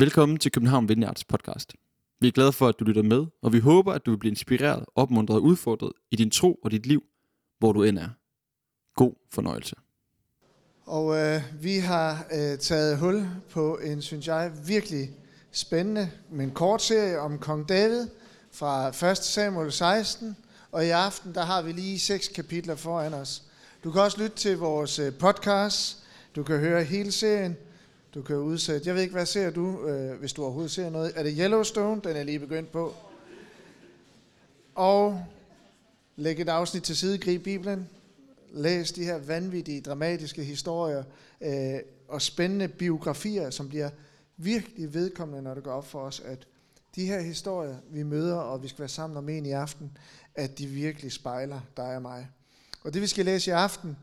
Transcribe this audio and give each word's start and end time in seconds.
Velkommen 0.00 0.38
til 0.38 0.52
København 0.52 0.88
Vineyards 0.88 1.24
podcast. 1.24 1.72
Vi 2.20 2.28
er 2.28 2.32
glade 2.32 2.52
for, 2.52 2.68
at 2.68 2.74
du 2.80 2.84
lytter 2.84 3.02
med, 3.02 3.26
og 3.42 3.52
vi 3.52 3.58
håber, 3.58 3.92
at 3.92 4.06
du 4.06 4.10
vil 4.10 4.18
blive 4.18 4.30
inspireret, 4.30 4.84
opmuntret 4.94 5.36
og 5.36 5.42
udfordret 5.42 5.92
i 6.10 6.16
din 6.16 6.30
tro 6.30 6.54
og 6.64 6.70
dit 6.70 6.86
liv, 6.86 7.02
hvor 7.58 7.72
du 7.72 7.82
end 7.82 7.98
er. 7.98 8.08
God 8.94 9.12
fornøjelse. 9.30 9.76
Og 10.86 11.16
øh, 11.16 11.42
vi 11.60 11.78
har 11.78 12.26
øh, 12.32 12.58
taget 12.58 12.98
hul 12.98 13.26
på 13.50 13.76
en, 13.76 14.02
synes 14.02 14.26
jeg, 14.26 14.52
virkelig 14.66 15.10
spændende, 15.52 16.10
men 16.30 16.50
kort 16.50 16.82
serie 16.82 17.20
om 17.20 17.38
kong 17.38 17.68
David 17.68 18.06
fra 18.52 18.88
1. 19.10 19.18
Samuel 19.18 19.72
16. 19.72 20.36
Og 20.72 20.86
i 20.86 20.90
aften, 20.90 21.34
der 21.34 21.44
har 21.44 21.62
vi 21.62 21.72
lige 21.72 21.98
seks 21.98 22.28
kapitler 22.28 22.76
foran 22.76 23.14
os. 23.14 23.42
Du 23.84 23.92
kan 23.92 24.00
også 24.00 24.22
lytte 24.22 24.36
til 24.36 24.58
vores 24.58 24.98
øh, 24.98 25.12
podcast. 25.14 25.98
Du 26.36 26.42
kan 26.42 26.58
høre 26.58 26.84
hele 26.84 27.12
serien. 27.12 27.56
Du 28.14 28.22
kan 28.22 28.36
udsætte. 28.36 28.86
Jeg 28.86 28.94
ved 28.94 29.02
ikke, 29.02 29.14
hvad 29.14 29.26
ser 29.26 29.50
du, 29.50 29.86
øh, 29.86 30.18
hvis 30.18 30.32
du 30.32 30.42
overhovedet 30.42 30.70
ser 30.70 30.90
noget? 30.90 31.12
Er 31.14 31.22
det 31.22 31.34
Yellowstone? 31.38 32.00
Den 32.04 32.16
er 32.16 32.22
lige 32.22 32.38
begyndt 32.38 32.72
på. 32.72 32.94
Og 34.74 35.24
læg 36.16 36.40
et 36.40 36.48
afsnit 36.48 36.82
til 36.82 36.96
side, 36.96 37.18
grib 37.18 37.44
Bibelen. 37.44 37.88
Læs 38.52 38.92
de 38.92 39.04
her 39.04 39.18
vanvittige, 39.18 39.80
dramatiske 39.80 40.44
historier 40.44 41.04
øh, 41.40 41.80
og 42.08 42.22
spændende 42.22 42.68
biografier, 42.68 43.50
som 43.50 43.68
bliver 43.68 43.90
virkelig 44.36 44.94
vedkommende, 44.94 45.42
når 45.42 45.54
det 45.54 45.62
går 45.64 45.72
op 45.72 45.86
for 45.86 46.00
os, 46.00 46.20
at 46.20 46.46
de 46.94 47.06
her 47.06 47.20
historier, 47.20 47.76
vi 47.90 48.02
møder, 48.02 48.36
og 48.36 48.62
vi 48.62 48.68
skal 48.68 48.78
være 48.78 48.88
sammen 48.88 49.16
om 49.16 49.28
en 49.28 49.46
i 49.46 49.52
aften, 49.52 49.96
at 50.34 50.58
de 50.58 50.66
virkelig 50.66 51.12
spejler 51.12 51.60
dig 51.76 51.96
og 51.96 52.02
mig. 52.02 52.28
Og 52.84 52.94
det 52.94 53.02
vi 53.02 53.06
skal 53.06 53.24
læse 53.24 53.50
i 53.50 53.52
aften, 53.52 53.96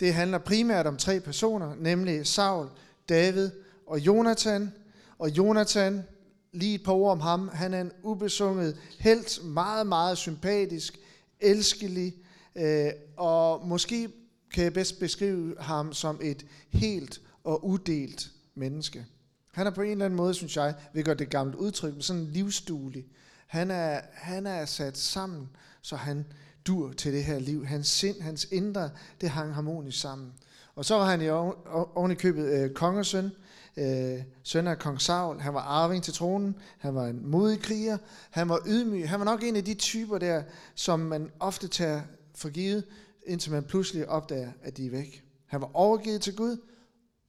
det 0.00 0.14
handler 0.14 0.38
primært 0.38 0.86
om 0.86 0.96
tre 0.96 1.20
personer, 1.20 1.74
nemlig 1.74 2.26
Saul, 2.26 2.68
David 3.08 3.50
og 3.92 3.98
Jonathan. 3.98 4.72
Og 5.18 5.30
Jonathan, 5.30 6.04
lige 6.52 6.74
et 6.74 6.84
par 6.84 6.92
ord 6.92 7.12
om 7.12 7.20
ham, 7.20 7.48
han 7.48 7.74
er 7.74 7.80
en 7.80 7.92
ubesunget 8.02 8.76
helt, 8.98 9.44
meget, 9.44 9.86
meget 9.86 10.18
sympatisk, 10.18 10.98
elskelig, 11.40 12.14
øh, 12.56 12.90
og 13.16 13.68
måske 13.68 14.08
kan 14.52 14.64
jeg 14.64 14.72
bedst 14.72 15.00
beskrive 15.00 15.54
ham 15.58 15.92
som 15.92 16.20
et 16.22 16.46
helt 16.68 17.20
og 17.44 17.64
udelt 17.64 18.30
menneske. 18.54 19.06
Han 19.52 19.66
er 19.66 19.70
på 19.70 19.82
en 19.82 19.90
eller 19.90 20.04
anden 20.04 20.16
måde, 20.16 20.34
synes 20.34 20.56
jeg, 20.56 20.74
vi 20.92 21.02
gør 21.02 21.14
det 21.14 21.30
gamle 21.30 21.58
udtryk, 21.58 21.92
men 21.92 22.02
sådan 22.02 22.24
livsduelig. 22.24 23.04
Han 23.46 23.70
er, 23.70 24.00
han 24.12 24.46
er 24.46 24.64
sat 24.64 24.98
sammen, 24.98 25.48
så 25.82 25.96
han 25.96 26.26
dur 26.66 26.92
til 26.92 27.12
det 27.12 27.24
her 27.24 27.38
liv. 27.38 27.66
Hans 27.66 27.88
sind, 27.88 28.20
hans 28.20 28.48
indre, 28.50 28.90
det 29.20 29.28
hang 29.30 29.54
harmonisk 29.54 30.00
sammen. 30.00 30.32
Og 30.74 30.84
så 30.84 30.94
var 30.94 31.04
han 31.04 31.22
i 31.22 31.28
oven 31.28 32.10
i 32.10 32.14
købet 32.14 32.44
øh, 32.44 32.70
kongesøn, 32.70 33.30
øh, 33.76 34.22
søn 34.42 34.66
af 34.66 34.78
kong 34.78 35.00
Saul. 35.00 35.40
Han 35.40 35.54
var 35.54 35.60
arving 35.60 36.02
til 36.02 36.14
tronen. 36.14 36.56
Han 36.78 36.94
var 36.94 37.06
en 37.06 37.30
modig 37.30 37.60
kriger. 37.60 37.98
Han 38.30 38.48
var 38.48 38.62
ydmyg. 38.66 39.08
Han 39.08 39.18
var 39.18 39.24
nok 39.24 39.42
en 39.42 39.56
af 39.56 39.64
de 39.64 39.74
typer 39.74 40.18
der, 40.18 40.42
som 40.74 41.00
man 41.00 41.30
ofte 41.40 41.68
tager 41.68 42.00
for 42.34 42.48
givet, 42.48 42.84
indtil 43.26 43.52
man 43.52 43.64
pludselig 43.64 44.08
opdager, 44.08 44.52
at 44.62 44.76
de 44.76 44.86
er 44.86 44.90
væk. 44.90 45.24
Han 45.46 45.60
var 45.60 45.70
overgivet 45.74 46.20
til 46.20 46.36
Gud, 46.36 46.56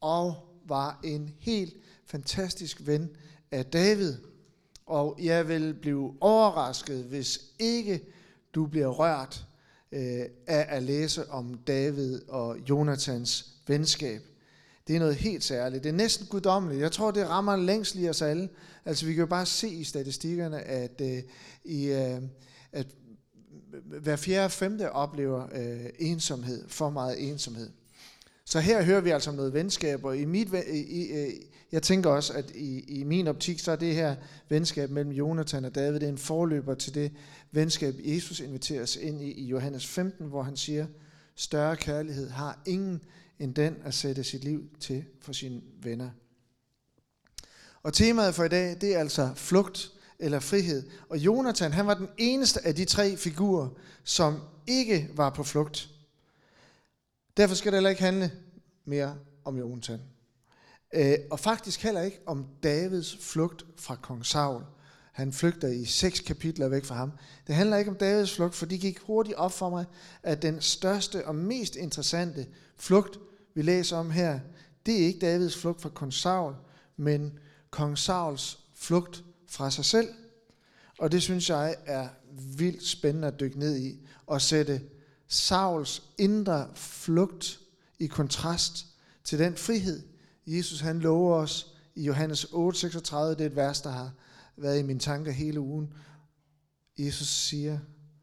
og 0.02 0.36
var 0.68 1.00
en 1.04 1.34
helt 1.40 1.74
fantastisk 2.06 2.82
ven 2.86 3.10
af 3.52 3.66
David. 3.66 4.18
Og 4.86 5.20
jeg 5.22 5.48
vil 5.48 5.74
blive 5.74 6.14
overrasket, 6.22 7.04
hvis 7.04 7.40
ikke 7.60 8.02
du 8.56 8.66
bliver 8.66 8.88
rørt 8.88 9.46
øh, 9.92 10.26
af 10.48 10.66
at 10.70 10.84
læse 10.84 11.30
om 11.30 11.54
David 11.54 12.22
og 12.30 12.58
Jonathans 12.70 13.54
venskab. 13.68 14.22
Det 14.88 14.96
er 14.96 15.00
noget 15.00 15.16
helt 15.16 15.44
særligt. 15.44 15.84
Det 15.84 15.90
er 15.90 15.94
næsten 15.94 16.28
guddommeligt. 16.28 16.82
Jeg 16.82 16.92
tror, 16.92 17.12
det 17.12 17.30
rammer 17.30 17.56
længst 17.56 17.96
lige 17.96 18.10
os 18.10 18.22
alle. 18.22 18.50
Altså, 18.86 19.06
vi 19.06 19.14
kan 19.14 19.20
jo 19.20 19.26
bare 19.26 19.46
se 19.46 19.70
i 19.70 19.84
statistikkerne, 19.84 20.62
at, 20.62 21.02
øh, 21.02 21.24
i, 21.64 21.86
øh, 21.86 22.22
at 22.72 22.88
hver 24.02 24.16
fjerde 24.16 24.46
og 24.46 24.52
femte 24.52 24.92
oplever 24.92 25.48
øh, 25.56 25.86
ensomhed, 26.00 26.68
for 26.68 26.90
meget 26.90 27.30
ensomhed. 27.30 27.70
Så 28.46 28.60
her 28.60 28.84
hører 28.84 29.02
vi 29.02 29.10
altså 29.10 29.30
om 29.30 29.36
noget 29.36 29.54
venskab, 29.54 30.06
og 30.06 30.18
i 30.18 30.26
mit, 30.26 30.54
i, 30.74 31.02
i, 31.02 31.12
øh, 31.12 31.34
jeg 31.72 31.84
tænker 31.84 32.10
også, 32.10 32.34
at 32.34 32.52
i, 32.56 32.80
i 32.80 33.04
min 33.04 33.28
optik, 33.28 33.60
så 33.60 33.72
er 33.72 33.76
det 33.76 33.96
her 33.96 34.16
venskab 34.50 34.90
mellem 34.90 35.12
Jonathan 35.12 35.66
og 35.66 35.76
David, 35.76 36.00
det 36.00 36.04
er 36.04 36.10
en 36.10 36.18
forløber 36.18 36.74
til 36.74 36.96
det 36.96 37.12
venskab, 37.52 37.96
Jesus 38.00 38.40
inviterer 38.40 38.84
os 38.84 38.96
ind 38.96 39.22
i 39.22 39.32
i 39.32 39.46
Johannes 39.46 39.88
15, 39.88 40.28
hvor 40.28 40.44
han 40.44 40.58
siger, 40.58 40.86
større 41.36 41.76
kærlighed 41.76 42.30
har 42.30 42.62
ingen 42.66 43.02
end 43.44 43.56
den 43.56 43.78
at 43.86 43.94
sætte 43.94 44.24
sit 44.24 44.44
liv 44.44 44.70
til 44.80 45.06
for 45.22 45.34
sine 45.34 45.62
venner. 45.82 46.10
Og 47.84 47.94
temaet 47.94 48.36
for 48.36 48.44
i 48.44 48.50
dag, 48.50 48.82
det 48.82 48.96
er 48.96 49.00
altså 49.00 49.32
flugt 49.36 49.92
eller 50.20 50.40
frihed. 50.40 50.90
Og 51.10 51.18
Jonathan, 51.18 51.72
han 51.74 51.88
var 51.88 51.94
den 51.94 52.08
eneste 52.18 52.66
af 52.66 52.76
de 52.76 52.86
tre 52.86 53.18
figurer, 53.18 53.70
som 54.04 54.40
ikke 54.68 55.10
var 55.14 55.30
på 55.30 55.44
flugt. 55.44 55.90
Derfor 57.38 57.56
skal 57.56 57.72
det 57.72 57.78
heller 57.78 57.90
ikke 57.90 58.02
handle 58.02 58.32
mere 58.86 59.16
om 59.46 59.58
Jonathan. 59.58 60.00
Øh, 60.94 61.18
og 61.32 61.40
faktisk 61.40 61.84
heller 61.84 62.02
ikke 62.02 62.20
om 62.26 62.46
Davids 62.64 63.18
flugt 63.22 63.66
fra 63.78 63.96
kong 63.96 64.26
Saul. 64.26 64.64
Han 65.12 65.34
flygter 65.34 65.68
i 65.68 65.86
seks 65.86 66.20
kapitler 66.20 66.68
væk 66.68 66.86
fra 66.86 66.96
ham. 66.96 67.12
Det 67.48 67.56
handler 67.56 67.78
ikke 67.78 67.92
om 67.92 67.98
Davids 67.98 68.36
flugt, 68.36 68.56
for 68.56 68.66
det 68.66 68.80
gik 68.80 69.00
hurtigt 69.00 69.38
op 69.38 69.52
for 69.52 69.70
mig, 69.70 69.86
at 70.24 70.42
den 70.42 70.62
største 70.62 71.28
og 71.28 71.36
mest 71.36 71.76
interessante 71.76 72.48
flugt, 72.78 73.20
vi 73.54 73.62
læser 73.62 73.98
om 73.98 74.12
her, 74.12 74.40
det 74.86 75.02
er 75.02 75.06
ikke 75.08 75.20
Davids 75.20 75.58
flugt 75.58 75.82
fra 75.82 75.90
kong 75.90 76.14
Saul, 76.14 76.56
men 76.98 77.40
kong 77.70 77.98
Sauls 77.98 78.60
flugt 78.76 79.24
fra 79.48 79.72
sig 79.72 79.86
selv. 79.86 80.08
Og 81.00 81.12
det 81.12 81.22
synes 81.22 81.50
jeg 81.50 81.76
er 81.86 82.10
vildt 82.58 82.88
spændende 82.88 83.28
at 83.28 83.40
dykke 83.40 83.60
ned 83.60 83.78
i, 83.78 84.08
og 84.28 84.42
sætte 84.42 84.82
Sauls 85.28 86.04
indre 86.18 86.70
flugt 86.76 87.60
i 88.00 88.08
kontrast 88.08 88.86
til 89.24 89.40
den 89.40 89.56
frihed, 89.56 90.02
Jesus 90.48 90.80
han 90.80 91.00
lover 91.00 91.36
os 91.36 91.74
i 91.96 92.04
Johannes 92.04 92.46
8:36, 92.46 93.16
det 93.16 93.42
er 93.42 93.46
et 93.46 93.56
vers, 93.56 93.82
der 93.82 93.90
har 93.90 94.12
været 94.58 94.80
i 94.80 94.84
mine 94.84 95.00
tanker 95.00 95.32
hele 95.32 95.60
ugen. 95.60 95.94
Jesus 96.98 97.28
siger, 97.28 97.80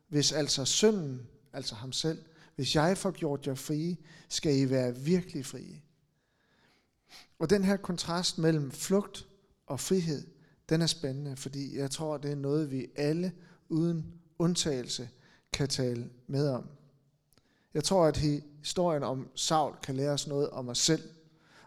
hvis 0.08 0.32
altså 0.32 0.64
synden, 0.64 1.20
altså 1.52 1.74
ham 1.74 1.92
selv, 1.92 2.18
hvis 2.60 2.74
jeg 2.74 2.98
får 2.98 3.10
gjort 3.10 3.46
jer 3.46 3.54
frie, 3.54 3.96
skal 4.28 4.58
I 4.58 4.70
være 4.70 4.96
virkelig 4.96 5.46
frie. 5.46 5.82
Og 7.38 7.50
den 7.50 7.64
her 7.64 7.76
kontrast 7.76 8.38
mellem 8.38 8.70
flugt 8.70 9.26
og 9.66 9.80
frihed, 9.80 10.26
den 10.68 10.82
er 10.82 10.86
spændende, 10.86 11.36
fordi 11.36 11.78
jeg 11.78 11.90
tror, 11.90 12.16
det 12.16 12.30
er 12.30 12.36
noget, 12.36 12.70
vi 12.70 12.86
alle 12.96 13.32
uden 13.68 14.14
undtagelse 14.38 15.08
kan 15.52 15.68
tale 15.68 16.10
med 16.26 16.48
om. 16.48 16.68
Jeg 17.74 17.84
tror, 17.84 18.06
at 18.06 18.16
historien 18.16 19.02
om 19.02 19.28
Saul 19.34 19.74
kan 19.82 19.96
lære 19.96 20.12
os 20.12 20.26
noget 20.26 20.50
om 20.50 20.68
os 20.68 20.78
selv. 20.78 21.02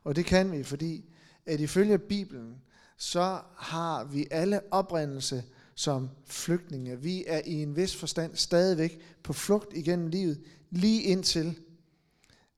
Og 0.03 0.15
det 0.15 0.25
kan 0.25 0.51
vi, 0.51 0.63
fordi 0.63 1.13
at 1.45 1.59
ifølge 1.59 1.99
Bibelen, 1.99 2.61
så 2.97 3.41
har 3.55 4.03
vi 4.03 4.27
alle 4.31 4.73
oprindelse 4.73 5.43
som 5.75 6.09
flygtninge. 6.25 7.01
Vi 7.01 7.23
er 7.27 7.41
i 7.45 7.53
en 7.53 7.75
vis 7.75 7.95
forstand 7.95 8.35
stadigvæk 8.35 8.99
på 9.23 9.33
flugt 9.33 9.73
igennem 9.77 10.07
livet, 10.07 10.41
lige 10.69 11.01
indtil 11.01 11.59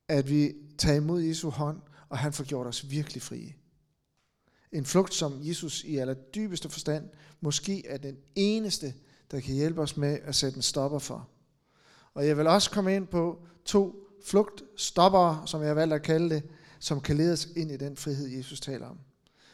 at 0.07 0.29
vi 0.29 0.53
tager 0.77 0.97
imod 0.97 1.21
Jesu 1.21 1.49
hånd, 1.49 1.81
og 2.09 2.17
han 2.17 2.33
får 2.33 2.43
gjort 2.43 2.67
os 2.67 2.89
virkelig 2.89 3.21
frie. 3.21 3.55
En 4.71 4.85
flugt, 4.85 5.13
som 5.13 5.39
Jesus 5.41 5.83
i 5.83 5.97
aller 5.97 6.13
dybeste 6.13 6.69
forstand 6.69 7.09
måske 7.41 7.87
er 7.87 7.97
den 7.97 8.17
eneste, 8.35 8.93
der 9.31 9.39
kan 9.39 9.55
hjælpe 9.55 9.81
os 9.81 9.97
med 9.97 10.19
at 10.23 10.35
sætte 10.35 10.55
en 10.55 10.61
stopper 10.61 10.99
for. 10.99 11.29
Og 12.13 12.27
jeg 12.27 12.37
vil 12.37 12.47
også 12.47 12.71
komme 12.71 12.95
ind 12.95 13.07
på 13.07 13.45
to 13.65 14.07
flugtstoppere, 14.25 15.47
som 15.47 15.61
jeg 15.61 15.69
har 15.69 15.73
valgt 15.73 15.93
at 15.93 16.01
kalde 16.01 16.35
det, 16.35 16.43
som 16.79 17.01
kan 17.01 17.17
lede 17.17 17.33
os 17.33 17.47
ind 17.55 17.71
i 17.71 17.77
den 17.77 17.97
frihed, 17.97 18.27
Jesus 18.27 18.59
taler 18.59 18.87
om. 18.87 18.99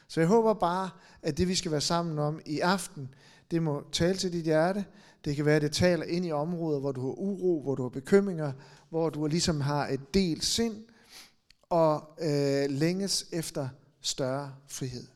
Så 0.08 0.20
jeg 0.20 0.28
håber 0.28 0.54
bare, 0.54 0.90
at 1.22 1.38
det 1.38 1.48
vi 1.48 1.56
skal 1.56 1.72
være 1.72 1.82
sammen 1.82 2.20
om 2.20 2.42
i 2.46 2.60
aften, 2.60 3.14
det 3.52 3.64
må 3.64 3.84
tale 3.92 4.18
til 4.18 4.34
dit 4.34 4.44
hjerte. 4.44 4.86
Det 5.26 5.36
kan 5.36 5.46
være, 5.46 5.56
at 5.56 5.62
det 5.62 5.72
taler 5.72 6.06
ind 6.06 6.26
i 6.26 6.32
områder, 6.32 6.80
hvor 6.80 6.92
du 6.92 7.02
har 7.02 7.14
uro, 7.18 7.62
hvor 7.62 7.76
du 7.76 7.82
har 7.82 7.90
bekymringer, 7.90 8.52
hvor 8.90 9.10
du 9.10 9.28
ligesom 9.28 9.62
har 9.62 9.88
et 9.88 10.14
delt 10.14 10.46
sind, 10.46 10.76
og 11.70 12.04
øh, 12.22 12.70
længes 12.70 13.26
efter 13.32 13.70
større 14.02 14.54
frihed. 14.68 15.08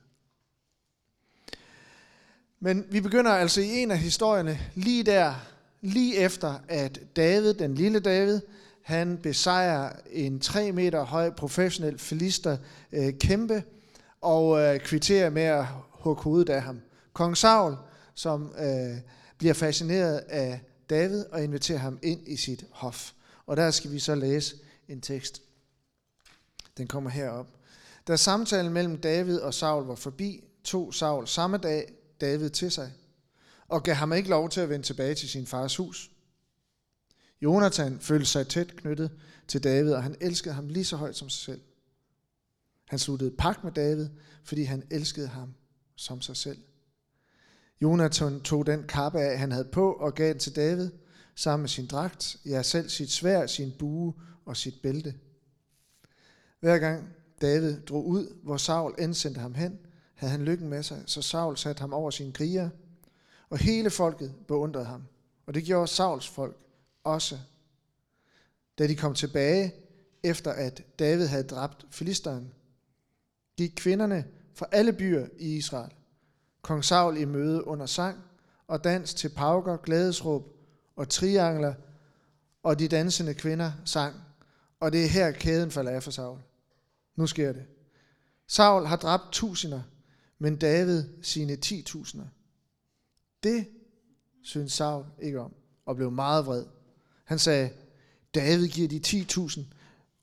Men 2.60 2.86
vi 2.92 3.02
begynder 3.02 3.32
altså 3.32 3.62
i 3.62 3.82
en 3.82 3.92
af 3.92 3.98
historierne 3.98 4.60
lige 4.76 5.04
der, 5.04 5.34
lige 5.82 6.18
efter 6.18 6.60
at 6.68 7.00
David, 7.16 7.54
den 7.54 7.76
lille 7.76 8.00
David, 8.00 8.42
han 8.82 9.18
besejrer 9.18 9.92
en 10.12 10.40
3 10.40 10.72
meter 10.72 11.04
høj 11.04 11.30
professionel 11.30 12.00
filister 12.00 12.58
øh, 12.92 13.14
kæmpe 13.20 13.64
og 14.22 14.62
øh, 14.62 14.80
kvitterer 14.80 15.30
med 15.30 15.44
at 15.44 15.66
hugge 15.92 16.24
hovedet 16.24 16.50
af 16.50 16.62
ham. 16.62 16.82
Kong 17.14 17.38
Saul, 17.38 17.76
som 18.16 18.56
øh, 18.58 18.98
bliver 19.38 19.54
fascineret 19.54 20.18
af 20.18 20.62
David 20.90 21.26
og 21.26 21.44
inviterer 21.44 21.80
ham 21.80 22.00
ind 22.04 22.28
i 22.28 22.36
sit 22.36 22.66
hof. 22.72 23.12
Og 23.46 23.58
der 23.58 23.72
skal 23.72 23.92
vi 23.92 24.00
så 24.00 24.16
læse 24.16 24.56
en 24.88 25.02
tekst. 25.02 25.42
Den 26.78 26.88
kommer 26.88 27.10
herop. 27.10 27.48
Da 28.08 28.16
samtalen 28.16 28.74
mellem 28.74 28.98
David 28.98 29.40
og 29.40 29.54
Saul 29.54 29.86
var 29.86 29.96
forbi, 29.96 30.44
tog 30.64 30.94
Saul 30.94 31.28
samme 31.28 31.58
dag 31.58 31.94
David 32.22 32.50
til 32.50 32.72
sig, 32.72 32.92
og 33.68 33.84
gav 33.84 33.96
ham 33.96 34.14
ikke 34.14 34.30
lov 34.30 34.50
til 34.50 34.62
at 34.62 34.70
vende 34.70 34.86
tilbage 34.86 35.16
til 35.16 35.30
sin 35.30 35.46
fars 35.48 35.76
hus. 35.76 36.12
Jonathan 37.42 38.00
følte 38.00 38.26
sig 38.26 38.48
tæt 38.48 38.76
knyttet 38.76 39.12
til 39.48 39.64
David, 39.64 39.94
og 39.94 40.04
han 40.04 40.16
elskede 40.22 40.54
ham 40.54 40.68
lige 40.68 40.86
så 40.86 40.98
højt 40.98 41.16
som 41.16 41.30
sig 41.30 41.44
selv. 41.46 41.62
Han 42.86 43.00
sluttede 43.00 43.32
pagt 43.32 43.64
med 43.64 43.72
David, 43.72 44.10
fordi 44.44 44.64
han 44.64 44.84
elskede 44.92 45.28
ham 45.28 45.54
som 45.96 46.22
sig 46.22 46.38
selv. 46.38 46.58
Jonathan 47.82 48.42
tog 48.42 48.66
den 48.66 48.84
kappe 48.88 49.20
af, 49.20 49.40
han 49.40 49.52
havde 49.52 49.70
på, 49.72 49.94
og 49.94 50.16
gav 50.16 50.30
den 50.30 50.40
til 50.40 50.56
David, 50.56 50.92
sammen 51.36 51.62
med 51.62 51.70
sin 51.70 51.88
dragt, 51.88 52.38
ja 52.46 52.64
selv 52.64 52.90
sit 52.90 53.12
svær, 53.12 53.48
sin 53.48 53.72
bue 53.80 54.14
og 54.46 54.58
sit 54.58 54.82
bælte. 54.84 55.16
Hver 56.60 56.78
gang 56.78 57.10
David 57.42 57.82
drog 57.82 58.08
ud, 58.08 58.38
hvor 58.44 58.58
Saul 58.58 58.96
indsendte 59.00 59.40
ham 59.40 59.54
hen, 59.54 59.80
havde 60.16 60.32
han 60.32 60.46
lykken 60.46 60.70
med 60.70 60.84
sig, 60.84 61.04
så 61.06 61.22
Saul 61.22 61.58
satte 61.58 61.82
ham 61.82 61.94
over 61.94 62.12
sine 62.12 62.32
kriger, 62.32 62.70
og 63.50 63.58
hele 63.58 63.90
folket 63.90 64.36
beundrede 64.48 64.86
ham. 64.86 65.04
Og 65.46 65.54
det 65.54 65.64
gjorde 65.64 65.88
Sauls 65.88 66.28
folk 66.28 66.58
også. 67.04 67.40
Da 68.78 68.88
de 68.88 68.96
kom 68.96 69.14
tilbage, 69.14 69.74
efter 70.24 70.52
at 70.52 70.84
David 71.00 71.26
havde 71.26 71.44
dræbt 71.44 71.86
filisteren, 71.92 72.54
gik 73.58 73.74
kvinderne 73.76 74.26
fra 74.54 74.66
alle 74.72 74.94
byer 74.94 75.28
i 75.40 75.56
Israel, 75.58 75.92
kong 76.66 76.86
Saul 76.86 77.18
i 77.18 77.26
møde 77.26 77.68
under 77.68 77.86
sang 77.86 78.24
og 78.68 78.84
dans 78.84 79.14
til 79.14 79.30
pauker, 79.30 79.78
glædesråb 79.78 80.56
og 80.96 81.10
triangler, 81.10 81.74
og 82.64 82.80
de 82.80 82.88
dansende 82.88 83.34
kvinder 83.34 83.72
sang. 83.86 84.16
Og 84.80 84.92
det 84.92 85.04
er 85.04 85.08
her 85.08 85.32
kæden 85.32 85.72
falder 85.72 85.92
af 85.92 86.04
for 86.04 86.12
Saul. 86.12 86.40
Nu 87.16 87.28
sker 87.28 87.54
det. 87.54 87.66
Saul 88.48 88.86
har 88.86 88.96
dræbt 88.96 89.24
tusinder, 89.32 89.82
men 90.40 90.56
David 90.56 91.04
sine 91.22 91.56
ti 91.56 91.82
tusinder. 91.82 92.28
Det 93.44 93.68
synes 94.44 94.74
Saul 94.74 95.06
ikke 95.22 95.40
om, 95.40 95.54
og 95.86 95.96
blev 95.96 96.12
meget 96.12 96.46
vred. 96.46 96.66
Han 97.24 97.40
sagde, 97.40 97.70
David 98.36 98.68
giver 98.68 98.88
de 98.88 99.02
10.000, 99.08 99.62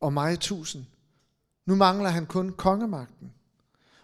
og 0.01 0.13
mig 0.13 0.41
tusind. 0.41 0.85
Nu 1.67 1.75
mangler 1.75 2.11
han 2.11 2.27
kun 2.27 2.53
kongemagten. 2.53 3.33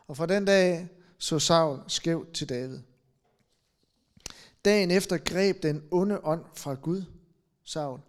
Og 0.07 0.17
fra 0.17 0.27
den 0.27 0.45
dag 0.45 0.89
så 1.19 1.39
Saul 1.39 1.81
skævt 1.87 2.33
til 2.33 2.49
David. 2.49 2.79
Dagen 4.65 4.91
efter 4.91 5.19
greb 5.19 5.63
den 5.63 5.83
onde 5.91 6.25
ånd 6.25 6.45
fra 6.55 6.75
Gud, 6.75 7.03
Saul, 7.65 8.01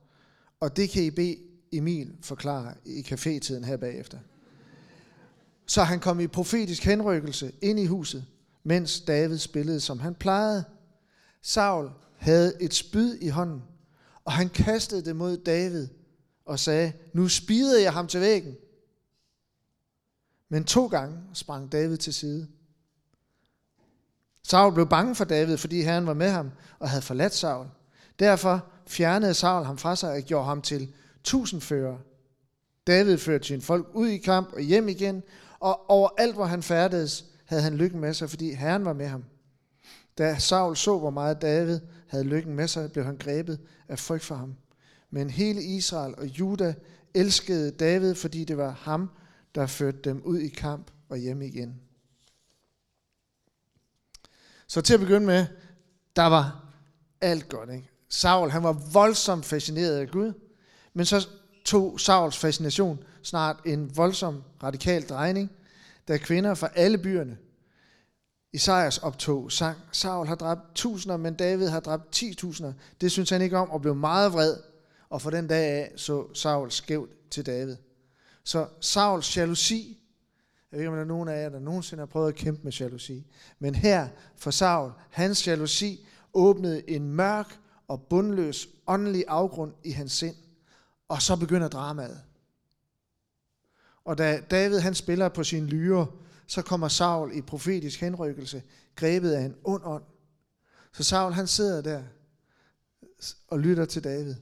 og 0.60 0.78
det 0.78 0.90
kan 0.90 1.04
I 1.04 1.10
bede 1.10 1.38
Emil 1.72 2.16
forklare 2.22 2.74
i 2.86 3.02
kafetiden 3.02 3.64
her 3.64 3.78
bagefter. 3.78 4.20
Så 5.66 5.84
han 5.84 6.00
kom 6.00 6.20
i 6.20 6.28
profetisk 6.28 6.84
henrykkelse 6.84 7.52
ind 7.62 7.80
i 7.80 7.86
huset, 7.86 8.26
mens 8.64 9.02
David 9.02 9.38
spillede, 9.38 9.80
som 9.80 10.00
han 10.00 10.16
plejede. 10.16 10.64
Saul 11.42 11.92
havde 12.18 12.62
et 12.62 12.74
spyd 12.74 13.18
i 13.22 13.28
hånden, 13.28 13.64
og 14.26 14.32
han 14.32 14.50
kastede 14.50 15.06
det 15.06 15.16
mod 15.16 15.38
David 15.38 15.88
og 16.46 16.60
sagde, 16.60 16.94
nu 17.14 17.28
spider 17.28 17.80
jeg 17.80 17.94
ham 17.94 18.08
til 18.08 18.20
væggen. 18.22 18.56
Men 20.50 20.64
to 20.64 20.88
gange 20.88 21.20
sprang 21.34 21.72
David 21.72 21.98
til 21.98 22.14
side. 22.14 22.48
Saul 24.50 24.74
blev 24.74 24.88
bange 24.88 25.16
for 25.16 25.26
David, 25.26 25.58
fordi 25.58 25.82
herren 25.82 26.08
var 26.08 26.14
med 26.14 26.30
ham 26.30 26.52
og 26.80 26.90
havde 26.90 27.02
forladt 27.02 27.34
Saul. 27.34 27.66
Derfor 28.20 28.66
fjernede 28.88 29.34
Saul 29.34 29.66
ham 29.66 29.78
fra 29.78 29.96
sig 29.96 30.12
og 30.12 30.22
gjorde 30.22 30.46
ham 30.46 30.62
til 30.62 30.94
tusindfører. 31.24 31.98
David 32.88 33.18
førte 33.18 33.48
sine 33.48 33.62
folk 33.62 33.88
ud 33.94 34.08
i 34.08 34.18
kamp 34.18 34.54
og 34.54 34.62
hjem 34.62 34.88
igen, 34.88 35.24
og 35.60 35.90
overalt, 35.90 36.36
hvor 36.36 36.46
han 36.46 36.64
færdedes, 36.64 37.26
havde 37.46 37.62
han 37.62 37.78
lykken 37.78 38.00
med 38.00 38.14
sig, 38.14 38.30
fordi 38.30 38.54
herren 38.54 38.86
var 38.86 38.94
med 38.94 39.08
ham. 39.08 39.24
Da 40.18 40.38
Saul 40.38 40.78
så, 40.78 41.00
hvor 41.00 41.10
meget 41.10 41.42
David 41.42 41.80
havde 42.08 42.24
lykken 42.24 42.56
med 42.56 42.68
sig, 42.68 42.92
blev 42.92 43.06
han 43.06 43.18
grebet 43.18 43.60
af 43.90 44.00
frygt 44.00 44.24
for 44.24 44.36
ham. 44.36 44.56
Men 45.12 45.30
hele 45.30 45.64
Israel 45.64 46.16
og 46.18 46.26
Juda 46.26 46.74
elskede 47.14 47.72
David, 47.72 48.16
fordi 48.16 48.44
det 48.44 48.58
var 48.58 48.72
ham, 48.72 49.10
der 49.56 49.66
førte 49.66 50.00
dem 50.04 50.22
ud 50.24 50.40
i 50.40 50.50
kamp 50.50 50.92
og 51.10 51.18
hjem 51.18 51.42
igen. 51.42 51.80
Så 54.70 54.82
til 54.82 54.94
at 54.94 55.00
begynde 55.00 55.26
med, 55.26 55.46
der 56.16 56.26
var 56.26 56.64
alt 57.22 57.50
godt. 57.50 57.70
Ikke? 57.70 57.90
Saul, 58.10 58.50
han 58.50 58.64
var 58.64 58.74
voldsomt 58.94 59.46
fascineret 59.46 59.98
af 59.98 60.10
Gud, 60.10 60.34
men 60.94 61.06
så 61.06 61.28
tog 61.66 62.00
Sauls 62.00 62.38
fascination 62.38 63.04
snart 63.24 63.58
en 63.66 63.98
voldsom 63.98 64.44
radikal 64.64 65.02
drejning, 65.02 65.52
da 66.08 66.18
kvinder 66.18 66.54
fra 66.54 66.70
alle 66.76 66.98
byerne 66.98 67.38
Isaias 68.54 68.98
optog 68.98 69.52
sang, 69.52 69.78
Saul 69.92 70.28
har 70.28 70.36
dræbt 70.36 70.76
tusinder, 70.76 71.18
men 71.18 71.36
David 71.36 71.68
har 71.68 71.80
dræbt 71.80 72.12
ti 72.12 72.34
tusinder. 72.34 72.74
Det 73.02 73.12
synes 73.12 73.30
han 73.30 73.42
ikke 73.42 73.58
om 73.58 73.70
og 73.70 73.82
blev 73.82 73.96
meget 73.96 74.34
vred, 74.34 74.58
og 75.10 75.22
for 75.22 75.30
den 75.30 75.48
dag 75.48 75.66
af 75.66 75.92
så 75.96 76.34
Saul 76.34 76.72
skævt 76.72 77.32
til 77.32 77.46
David. 77.46 77.76
Så 78.44 78.68
Sauls 78.82 79.38
jalousi, 79.38 79.99
jeg 80.72 80.78
ved 80.78 80.80
ikke, 80.80 80.90
om 80.90 80.96
der 80.96 81.02
er 81.02 81.08
nogen 81.08 81.30
af 81.30 81.44
jer, 81.44 81.50
der 81.50 81.60
nogensinde 81.60 82.02
har 82.02 82.06
prøvet 82.06 82.28
at 82.28 82.36
kæmpe 82.36 82.64
med 82.64 82.72
jalousi, 82.72 83.26
men 83.60 83.76
her 83.76 84.08
for 84.36 84.52
Saul, 84.52 84.92
hans 85.10 85.48
jalousi 85.48 86.08
åbnede 86.34 86.90
en 86.90 87.12
mørk 87.12 87.60
og 87.88 88.02
bundløs 88.10 88.68
åndelig 88.88 89.26
afgrund 89.28 89.74
i 89.84 89.92
hans 89.92 90.12
sind. 90.12 90.36
Og 91.08 91.22
så 91.22 91.36
begynder 91.36 91.68
dramaet. 91.68 92.22
Og 94.06 94.18
da 94.18 94.42
David 94.52 94.80
han 94.80 94.96
spiller 94.96 95.30
på 95.30 95.44
sin 95.44 95.68
lyre, 95.68 96.08
så 96.48 96.62
kommer 96.62 96.88
Saul 96.88 97.38
i 97.38 97.42
profetisk 97.42 98.00
henrykkelse, 98.00 98.64
grebet 98.96 99.32
af 99.32 99.42
en 99.42 99.56
ond 99.64 99.82
ånd. 99.86 100.04
Så 100.94 101.04
Saul 101.04 101.34
han 101.34 101.48
sidder 101.48 101.82
der 101.82 102.04
og 103.48 103.60
lytter 103.60 103.86
til 103.86 104.04
David 104.04 104.36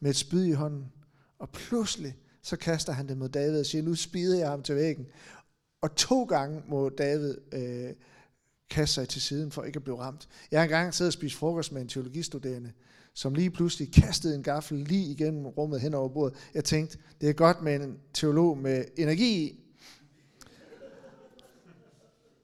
med 0.00 0.10
et 0.10 0.16
spyd 0.16 0.44
i 0.44 0.52
hånden. 0.52 0.92
Og 1.38 1.50
pludselig 1.50 2.16
så 2.42 2.56
kaster 2.56 2.92
han 2.92 3.08
det 3.08 3.16
mod 3.16 3.28
David 3.28 3.60
og 3.60 3.66
siger, 3.66 3.82
nu 3.82 3.94
spider 3.94 4.38
jeg 4.38 4.50
ham 4.50 4.62
til 4.62 4.76
væggen. 4.76 5.06
Og 5.82 5.94
to 5.94 6.24
gange 6.24 6.62
må 6.68 6.88
David 6.88 7.36
øh, 7.52 7.94
kaste 8.70 8.94
sig 8.94 9.08
til 9.08 9.22
siden 9.22 9.50
for 9.50 9.62
ikke 9.62 9.76
at 9.76 9.84
blive 9.84 9.98
ramt. 9.98 10.28
Jeg 10.50 10.60
har 10.60 10.64
engang 10.64 10.94
siddet 10.94 11.08
og 11.08 11.12
spist 11.12 11.36
frokost 11.36 11.72
med 11.72 11.82
en 11.82 11.88
teologistuderende, 11.88 12.72
som 13.14 13.34
lige 13.34 13.50
pludselig 13.50 13.92
kastede 13.92 14.34
en 14.34 14.42
gaffel 14.42 14.78
lige 14.78 15.10
igennem 15.12 15.46
rummet 15.46 15.80
hen 15.80 15.94
over 15.94 16.08
bordet. 16.08 16.38
Jeg 16.54 16.64
tænkte, 16.64 16.98
det 17.20 17.28
er 17.28 17.32
godt 17.32 17.62
med 17.62 17.74
en 17.80 17.98
teolog 18.14 18.58
med 18.58 18.84
energi 18.96 19.44
i. 19.44 19.58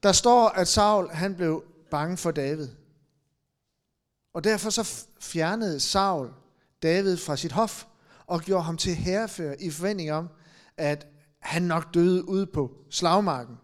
Der 0.03 0.13
står, 0.13 0.49
at 0.49 0.69
Saul 0.69 1.09
han 1.09 1.35
blev 1.35 1.65
bange 1.91 2.17
for 2.17 2.31
David. 2.31 2.69
Og 4.35 4.45
derfor 4.45 4.71
så 4.71 5.07
fjernede 5.21 5.81
Saul 5.81 6.31
David 6.83 7.17
fra 7.17 7.37
sit 7.37 7.53
hof 7.53 7.85
og 8.27 8.41
gjorde 8.41 8.65
ham 8.65 8.77
til 8.77 8.95
herrefører 8.95 9.55
i 9.61 9.71
forventning 9.71 10.13
om, 10.13 10.29
at 10.77 11.07
han 11.39 11.63
nok 11.63 11.95
døde 11.95 12.29
ude 12.29 12.47
på 12.47 12.77
slagmarken. 12.91 13.57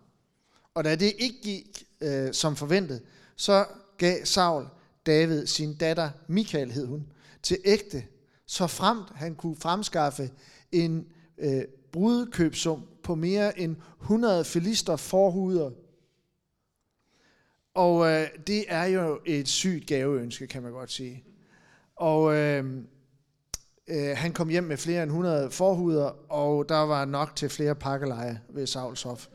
Og 0.75 0.85
da 0.85 0.95
det 0.95 1.12
ikke 1.19 1.40
gik 1.43 1.85
øh, 2.00 2.33
som 2.33 2.57
forventet, 2.57 3.02
så 3.37 3.66
gav 3.99 4.25
Saul 4.25 4.66
David 5.07 5.47
sin 5.47 5.76
datter, 5.76 6.11
Michael 6.28 6.71
hed 6.71 6.87
hun, 6.87 7.07
til 7.43 7.59
ægte, 7.64 8.04
så 8.47 8.66
fremt 8.66 9.09
han 9.14 9.35
kunne 9.35 9.57
fremskaffe 9.57 10.31
en 10.73 11.07
øh, 11.38 11.62
brudkøbsum 11.93 12.87
på 13.02 13.14
mere 13.14 13.59
end 13.59 13.76
100 14.00 14.45
filister 14.45 14.97
forhuder. 14.97 15.71
Og 17.75 18.11
øh, 18.11 18.28
det 18.47 18.64
er 18.69 18.85
jo 18.85 19.21
et 19.26 19.49
sygt 19.49 19.87
gaveønske, 19.87 20.47
kan 20.47 20.62
man 20.62 20.73
godt 20.73 20.93
sige. 20.93 21.25
Og 21.97 22.35
øh, 22.35 22.85
øh, 23.88 24.16
han 24.16 24.32
kom 24.32 24.48
hjem 24.48 24.64
med 24.64 24.76
flere 24.76 25.02
end 25.02 25.10
100 25.10 25.50
forhuder, 25.50 26.32
og 26.32 26.68
der 26.68 26.80
var 26.80 27.04
nok 27.04 27.36
til 27.36 27.48
flere 27.48 27.74
pakkeleje 27.74 28.40
ved 28.48 28.66
Saulshof. 28.66 29.26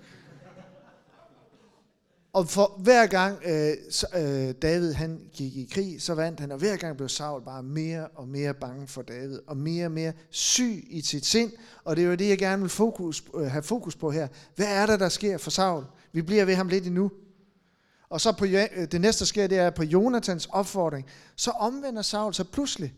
Og 2.34 2.48
for 2.48 2.76
hver 2.78 3.08
gang 3.08 3.38
øh, 3.46 3.72
øh, 4.16 4.54
David 4.62 4.94
han 4.94 5.22
gik 5.34 5.56
i 5.56 5.70
krig, 5.72 6.02
så 6.02 6.14
vandt 6.14 6.40
han, 6.40 6.52
og 6.52 6.58
hver 6.58 6.78
gang 6.78 6.98
blev 6.98 7.10
Saul 7.10 7.44
bare 7.44 7.64
mere 7.64 8.08
og 8.08 8.28
mere 8.28 8.54
bange 8.54 8.88
for 8.88 9.02
David, 9.02 9.40
og 9.48 9.58
mere 9.58 9.86
og 9.86 9.92
mere 9.92 10.14
syg 10.30 10.88
i 10.90 11.02
sit 11.02 11.26
sind. 11.26 11.52
Og 11.84 11.96
det 11.96 12.04
er 12.04 12.08
jo 12.08 12.16
det, 12.16 12.30
jeg 12.30 12.38
gerne 12.38 12.62
vil 12.62 12.70
fokus, 12.70 13.24
øh, 13.36 13.46
have 13.46 13.64
fokus 13.64 13.96
på 13.96 14.12
her. 14.12 14.28
Hvad 14.56 14.68
er 14.68 14.86
der, 14.86 14.98
der 14.98 15.10
sker 15.10 15.38
for 15.38 15.52
Saul? 15.52 15.84
Vi 16.12 16.22
bliver 16.22 16.46
ved 16.46 16.56
ham 16.56 16.68
lidt 16.68 16.88
endnu. 16.88 17.12
Og 18.10 18.22
så 18.22 18.32
på, 18.32 18.46
øh, 18.46 18.92
det 18.92 19.02
næste, 19.02 19.20
der 19.20 19.26
sker, 19.26 19.48
det 19.48 19.58
er 19.58 19.70
på 19.70 19.84
Jonathans 19.84 20.46
opfordring. 20.46 21.06
Så 21.36 21.52
omvender 21.52 22.02
Saul 22.02 22.34
sig 22.34 22.48
pludselig 22.48 22.94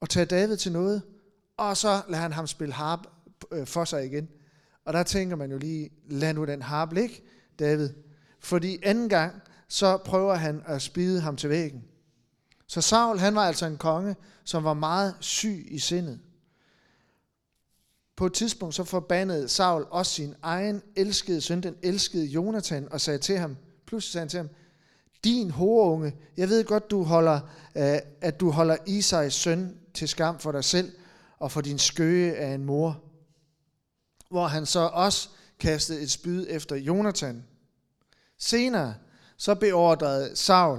og 0.00 0.08
tager 0.08 0.24
David 0.24 0.56
til 0.56 0.72
noget, 0.72 1.02
og 1.56 1.76
så 1.76 2.02
lader 2.08 2.22
han 2.22 2.32
ham 2.32 2.46
spille 2.46 2.74
harp 2.74 3.00
øh, 3.52 3.66
for 3.66 3.84
sig 3.84 4.06
igen. 4.06 4.28
Og 4.84 4.92
der 4.92 5.02
tænker 5.02 5.36
man 5.36 5.50
jo 5.50 5.58
lige, 5.58 5.90
lad 6.08 6.34
nu 6.34 6.44
den 6.44 6.62
harp 6.62 6.92
ligge, 6.92 7.22
David. 7.58 7.90
Fordi 8.40 8.78
anden 8.82 9.08
gang, 9.08 9.42
så 9.68 9.96
prøver 9.96 10.34
han 10.34 10.62
at 10.66 10.82
spide 10.82 11.20
ham 11.20 11.36
til 11.36 11.50
væggen. 11.50 11.84
Så 12.66 12.80
Saul, 12.80 13.18
han 13.18 13.34
var 13.34 13.44
altså 13.44 13.66
en 13.66 13.76
konge, 13.76 14.16
som 14.44 14.64
var 14.64 14.74
meget 14.74 15.14
syg 15.20 15.66
i 15.70 15.78
sindet. 15.78 16.20
På 18.16 18.26
et 18.26 18.32
tidspunkt 18.32 18.74
så 18.74 18.84
forbandede 18.84 19.48
Saul 19.48 19.86
også 19.90 20.12
sin 20.12 20.34
egen 20.42 20.82
elskede 20.96 21.40
søn, 21.40 21.60
den 21.60 21.76
elskede 21.82 22.26
Jonathan, 22.26 22.88
og 22.92 23.00
sagde 23.00 23.18
til 23.18 23.38
ham, 23.38 23.56
Pludselig 23.86 24.12
sagde 24.12 24.22
han 24.22 24.28
til 24.28 24.38
ham, 24.38 24.48
din 25.24 25.50
horunge, 25.50 26.16
jeg 26.36 26.48
ved 26.48 26.64
godt, 26.64 26.90
du 26.90 27.02
holder, 27.02 27.40
øh, 27.76 27.98
at 28.20 28.40
du 28.40 28.50
holder 28.50 28.76
Isais 28.86 29.34
søn 29.34 29.79
til 29.94 30.08
skam 30.08 30.38
for 30.38 30.52
dig 30.52 30.64
selv 30.64 30.92
og 31.38 31.52
for 31.52 31.60
din 31.60 31.78
skøge 31.78 32.36
af 32.36 32.54
en 32.54 32.64
mor. 32.64 33.00
Hvor 34.30 34.46
han 34.46 34.66
så 34.66 34.80
også 34.80 35.28
kastede 35.60 36.00
et 36.00 36.10
spyd 36.10 36.46
efter 36.48 36.76
Jonathan. 36.76 37.44
Senere 38.38 38.94
så 39.36 39.54
beordrede 39.54 40.36
Saul, 40.36 40.78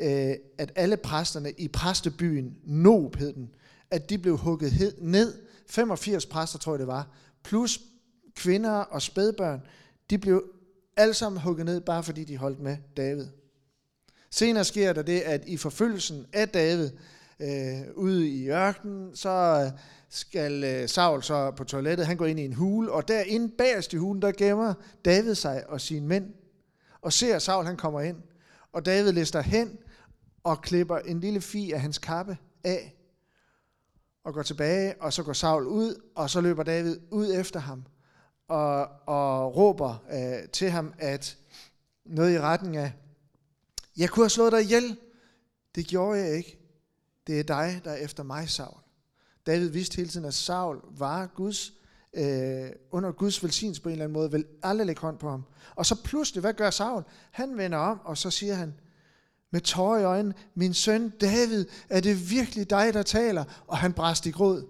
øh, 0.00 0.34
at 0.58 0.72
alle 0.74 0.96
præsterne 0.96 1.52
i 1.52 1.68
præstebyen 1.68 2.56
Nob 2.64 3.16
hed 3.16 3.32
den, 3.32 3.50
at 3.90 4.10
de 4.10 4.18
blev 4.18 4.36
hugget 4.36 4.94
ned. 4.98 5.34
85 5.66 6.26
præster, 6.26 6.58
tror 6.58 6.72
jeg 6.72 6.78
det 6.78 6.86
var, 6.86 7.08
plus 7.42 7.80
kvinder 8.34 8.70
og 8.70 9.02
spædbørn, 9.02 9.62
de 10.10 10.18
blev 10.18 10.44
alle 10.96 11.14
sammen 11.14 11.42
hugget 11.42 11.66
ned, 11.66 11.80
bare 11.80 12.02
fordi 12.02 12.24
de 12.24 12.36
holdt 12.36 12.60
med 12.60 12.76
David. 12.96 13.26
Senere 14.30 14.64
sker 14.64 14.92
der 14.92 15.02
det, 15.02 15.20
at 15.20 15.44
i 15.46 15.56
forfølgelsen 15.56 16.26
af 16.32 16.48
David 16.48 16.90
øh, 17.40 17.94
ude 17.94 18.28
i 18.28 18.50
ørkenen, 18.50 19.16
så 19.16 19.62
øh, 19.64 19.80
skal 20.08 20.64
øh, 20.64 20.88
Saul 20.88 21.22
så 21.22 21.50
på 21.50 21.64
toilettet, 21.64 22.06
han 22.06 22.16
går 22.16 22.26
ind 22.26 22.40
i 22.40 22.44
en 22.44 22.52
hule, 22.52 22.92
og 22.92 23.08
derinde 23.08 23.48
bagerst 23.58 23.92
i 23.92 23.96
hulen, 23.96 24.22
der 24.22 24.32
gemmer 24.32 24.74
David 25.04 25.34
sig 25.34 25.64
og 25.68 25.80
sine 25.80 26.06
mænd, 26.06 26.34
og 27.02 27.12
ser 27.12 27.38
Saul, 27.38 27.64
han 27.64 27.76
kommer 27.76 28.00
ind, 28.00 28.16
og 28.72 28.86
David 28.86 29.12
lister 29.12 29.40
hen 29.40 29.78
og 30.44 30.62
klipper 30.62 30.98
en 30.98 31.20
lille 31.20 31.40
fi 31.40 31.72
af 31.72 31.80
hans 31.80 31.98
kappe 31.98 32.36
af, 32.64 32.96
og 34.24 34.34
går 34.34 34.42
tilbage, 34.42 34.94
og 35.00 35.12
så 35.12 35.22
går 35.22 35.32
Saul 35.32 35.66
ud, 35.66 36.02
og 36.14 36.30
så 36.30 36.40
løber 36.40 36.62
David 36.62 36.98
ud 37.10 37.34
efter 37.34 37.60
ham, 37.60 37.84
og, 38.48 38.88
og 39.06 39.56
råber 39.56 40.04
øh, 40.12 40.48
til 40.48 40.70
ham, 40.70 40.94
at 40.98 41.36
noget 42.04 42.34
i 42.34 42.40
retning 42.40 42.76
af, 42.76 42.92
jeg 43.96 44.10
kunne 44.10 44.24
have 44.24 44.30
slået 44.30 44.52
dig 44.52 44.62
ihjel. 44.62 44.96
Det 45.74 45.86
gjorde 45.86 46.20
jeg 46.20 46.36
ikke. 46.36 46.59
Det 47.30 47.40
er 47.40 47.44
dig, 47.44 47.80
der 47.84 47.90
er 47.90 47.96
efter 47.96 48.22
mig, 48.22 48.48
Saul. 48.48 48.80
David 49.46 49.68
vidste 49.68 49.96
hele 49.96 50.08
tiden, 50.08 50.26
at 50.26 50.34
Saul 50.34 50.80
var 50.98 51.26
Guds, 51.26 51.72
øh, 52.14 52.70
under 52.90 53.12
Guds 53.12 53.42
velsignelse 53.42 53.82
på 53.82 53.88
en 53.88 53.92
eller 53.92 54.04
anden 54.04 54.12
måde, 54.12 54.30
vil 54.30 54.44
aldrig 54.62 54.86
lægge 54.86 55.00
hånd 55.00 55.18
på 55.18 55.30
ham. 55.30 55.44
Og 55.74 55.86
så 55.86 56.02
pludselig, 56.04 56.40
hvad 56.40 56.54
gør 56.54 56.70
Saul? 56.70 57.02
Han 57.30 57.56
vender 57.56 57.78
om, 57.78 58.00
og 58.04 58.18
så 58.18 58.30
siger 58.30 58.54
han, 58.54 58.74
med 59.50 59.60
tårer 59.60 59.98
i 59.98 60.04
øjnene, 60.04 60.34
min 60.54 60.74
søn 60.74 61.10
David, 61.10 61.66
er 61.88 62.00
det 62.00 62.30
virkelig 62.30 62.70
dig, 62.70 62.94
der 62.94 63.02
taler? 63.02 63.44
Og 63.66 63.78
han 63.78 63.92
bræst 63.92 64.26
i 64.26 64.30
gråd. 64.30 64.66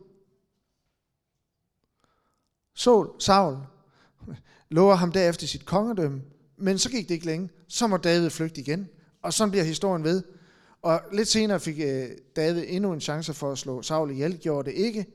Sol, 2.74 3.14
Saul 3.18 3.58
lover 4.68 4.94
ham 4.94 5.12
derefter 5.12 5.46
sit 5.46 5.64
kongedømme, 5.64 6.22
men 6.56 6.78
så 6.78 6.90
gik 6.90 7.08
det 7.08 7.14
ikke 7.14 7.26
længe. 7.26 7.50
Så 7.68 7.86
må 7.86 7.96
David 7.96 8.30
flygte 8.30 8.60
igen. 8.60 8.88
Og 9.22 9.32
så 9.32 9.46
bliver 9.46 9.64
historien 9.64 10.04
ved. 10.04 10.22
Og 10.82 11.00
lidt 11.12 11.28
senere 11.28 11.60
fik 11.60 11.78
øh, 11.80 12.08
David 12.36 12.64
endnu 12.68 12.92
en 12.92 13.00
chance 13.00 13.34
for 13.34 13.52
at 13.52 13.58
slå 13.58 13.82
Saul 13.82 14.10
ihjel, 14.10 14.38
gjorde 14.38 14.70
det 14.70 14.76
ikke. 14.76 15.06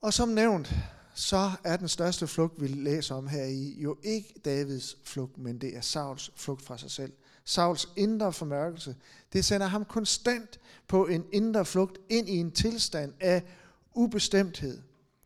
Og 0.00 0.12
som 0.12 0.28
nævnt, 0.28 0.74
så 1.14 1.50
er 1.64 1.76
den 1.76 1.88
største 1.88 2.26
flugt, 2.26 2.60
vi 2.60 2.66
læser 2.66 3.14
om 3.14 3.26
her 3.26 3.44
i, 3.44 3.80
jo 3.82 3.96
ikke 4.02 4.34
Davids 4.44 4.98
flugt, 5.04 5.38
men 5.38 5.58
det 5.58 5.76
er 5.76 5.80
Sauls 5.80 6.32
flugt 6.36 6.62
fra 6.62 6.78
sig 6.78 6.90
selv. 6.90 7.12
Sauls 7.44 7.88
indre 7.96 8.32
formørkelse, 8.32 8.96
det 9.32 9.44
sender 9.44 9.66
ham 9.66 9.84
konstant 9.84 10.60
på 10.88 11.06
en 11.06 11.24
indre 11.32 11.64
flugt 11.64 11.98
ind 12.08 12.28
i 12.28 12.36
en 12.36 12.50
tilstand 12.50 13.12
af 13.20 13.42
ubestemthed. 13.94 14.78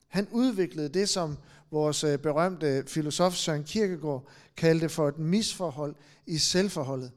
Han 0.08 0.28
udviklede 0.30 0.88
det, 0.88 1.08
som 1.08 1.36
vores 1.70 2.04
øh, 2.04 2.18
berømte 2.18 2.84
filosof 2.86 3.34
Søren 3.34 3.64
Kierkegaard 3.64 4.28
kaldte 4.56 4.88
for 4.88 5.08
et 5.08 5.18
misforhold 5.18 5.94
i 6.26 6.38
selvforholdet. 6.38 7.12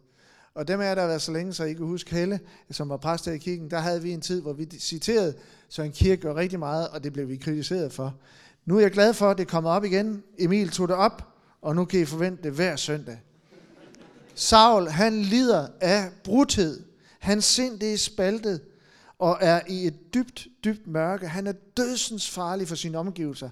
Og 0.56 0.68
dem 0.68 0.82
er 0.82 0.96
der 0.96 1.08
været 1.08 1.22
så 1.22 1.32
længe, 1.32 1.53
så 1.53 1.63
I 1.63 1.74
kan 1.74 1.86
huske 1.86 2.15
Helle, 2.15 2.39
som 2.72 2.89
var 2.89 2.98
præst 2.98 3.25
her 3.25 3.34
i 3.34 3.38
kirken, 3.38 3.72
der 3.72 3.79
havde 3.79 4.01
vi 4.01 4.12
en 4.12 4.22
tid, 4.22 4.41
hvor 4.41 4.53
vi 4.53 4.65
citerede 4.79 5.34
Søren 5.70 5.91
Kierkegaard 5.91 6.36
rigtig 6.36 6.60
meget, 6.60 6.88
og 6.88 7.03
det 7.03 7.13
blev 7.13 7.29
vi 7.29 7.38
kritiseret 7.38 7.94
for. 7.94 8.15
Nu 8.65 8.77
er 8.77 8.82
jeg 8.82 8.91
glad 8.91 9.13
for, 9.13 9.29
at 9.29 9.38
det 9.38 9.48
kommer 9.48 9.70
op 9.70 9.86
igen. 9.86 10.24
Emil 10.38 10.70
tog 10.70 10.88
det 10.88 10.96
op, 10.96 11.27
og 11.62 11.75
nu 11.75 11.86
kan 11.86 12.00
I 12.00 12.06
forvente 12.06 12.44
det 12.44 12.51
hver 12.51 12.75
søndag. 12.75 13.20
Saul, 14.36 14.88
han 14.88 15.22
lider 15.22 15.68
af 15.82 16.10
brudhed. 16.24 16.84
Hans 17.20 17.46
sind 17.46 17.79
det 17.79 17.94
er 17.94 17.98
spaltet 17.98 18.62
og 19.20 19.38
er 19.41 19.62
i 19.68 19.88
et 19.88 20.13
dybt, 20.13 20.48
dybt 20.63 20.88
mørke. 20.88 21.27
Han 21.27 21.48
er 21.48 21.53
dødsens 21.77 22.29
farlig 22.29 22.68
for 22.68 22.75
sine 22.75 22.98
omgivelser. 22.98 23.50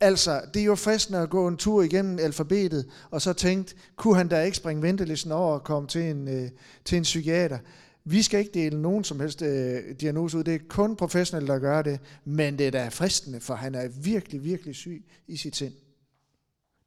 Altså, 0.00 0.42
det 0.54 0.60
er 0.60 0.66
jo 0.66 0.74
fristende 0.74 1.18
at 1.18 1.30
gå 1.30 1.48
en 1.48 1.56
tur 1.56 1.82
igennem 1.82 2.18
alfabetet, 2.18 2.86
og 3.10 3.22
så 3.22 3.32
tænkt, 3.32 3.76
kunne 3.96 4.16
han 4.16 4.28
da 4.28 4.42
ikke 4.42 4.56
springe 4.56 4.82
ventelisten 4.82 5.32
over 5.32 5.54
og 5.54 5.64
komme 5.64 5.88
til 5.88 6.02
en, 6.02 6.28
øh, 6.28 6.50
til 6.84 6.98
en 6.98 7.02
psykiater? 7.02 7.58
Vi 8.04 8.22
skal 8.22 8.40
ikke 8.40 8.52
dele 8.54 8.82
nogen 8.82 9.04
som 9.04 9.20
helst 9.20 9.42
øh, 9.42 9.82
diagnose 10.00 10.38
ud. 10.38 10.44
Det 10.44 10.54
er 10.54 10.58
kun 10.68 10.96
professionelle, 10.96 11.52
der 11.52 11.58
gør 11.58 11.82
det. 11.82 12.00
Men 12.24 12.58
det 12.58 12.66
er 12.66 12.70
da 12.70 12.88
fristende, 12.88 13.40
for 13.40 13.54
han 13.54 13.74
er 13.74 13.88
virkelig, 13.88 14.44
virkelig 14.44 14.74
syg 14.74 15.04
i 15.26 15.36
sit 15.36 15.56
sind. 15.56 15.72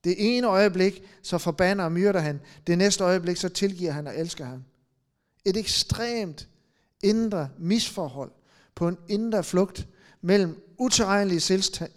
Det 0.03 0.15
ene 0.17 0.47
øjeblik, 0.47 1.03
så 1.21 1.37
forbander 1.37 1.83
og 1.85 1.91
myrder 1.91 2.19
han. 2.19 2.39
Det 2.67 2.77
næste 2.77 3.03
øjeblik, 3.03 3.37
så 3.37 3.49
tilgiver 3.49 3.91
han 3.91 4.07
og 4.07 4.17
elsker 4.17 4.45
ham. 4.45 4.63
Et 5.45 5.57
ekstremt 5.57 6.47
indre 7.03 7.49
misforhold 7.59 8.31
på 8.75 8.87
en 8.87 8.97
indre 9.09 9.43
flugt 9.43 9.87
mellem 10.21 10.63
utilregnelige 10.77 11.39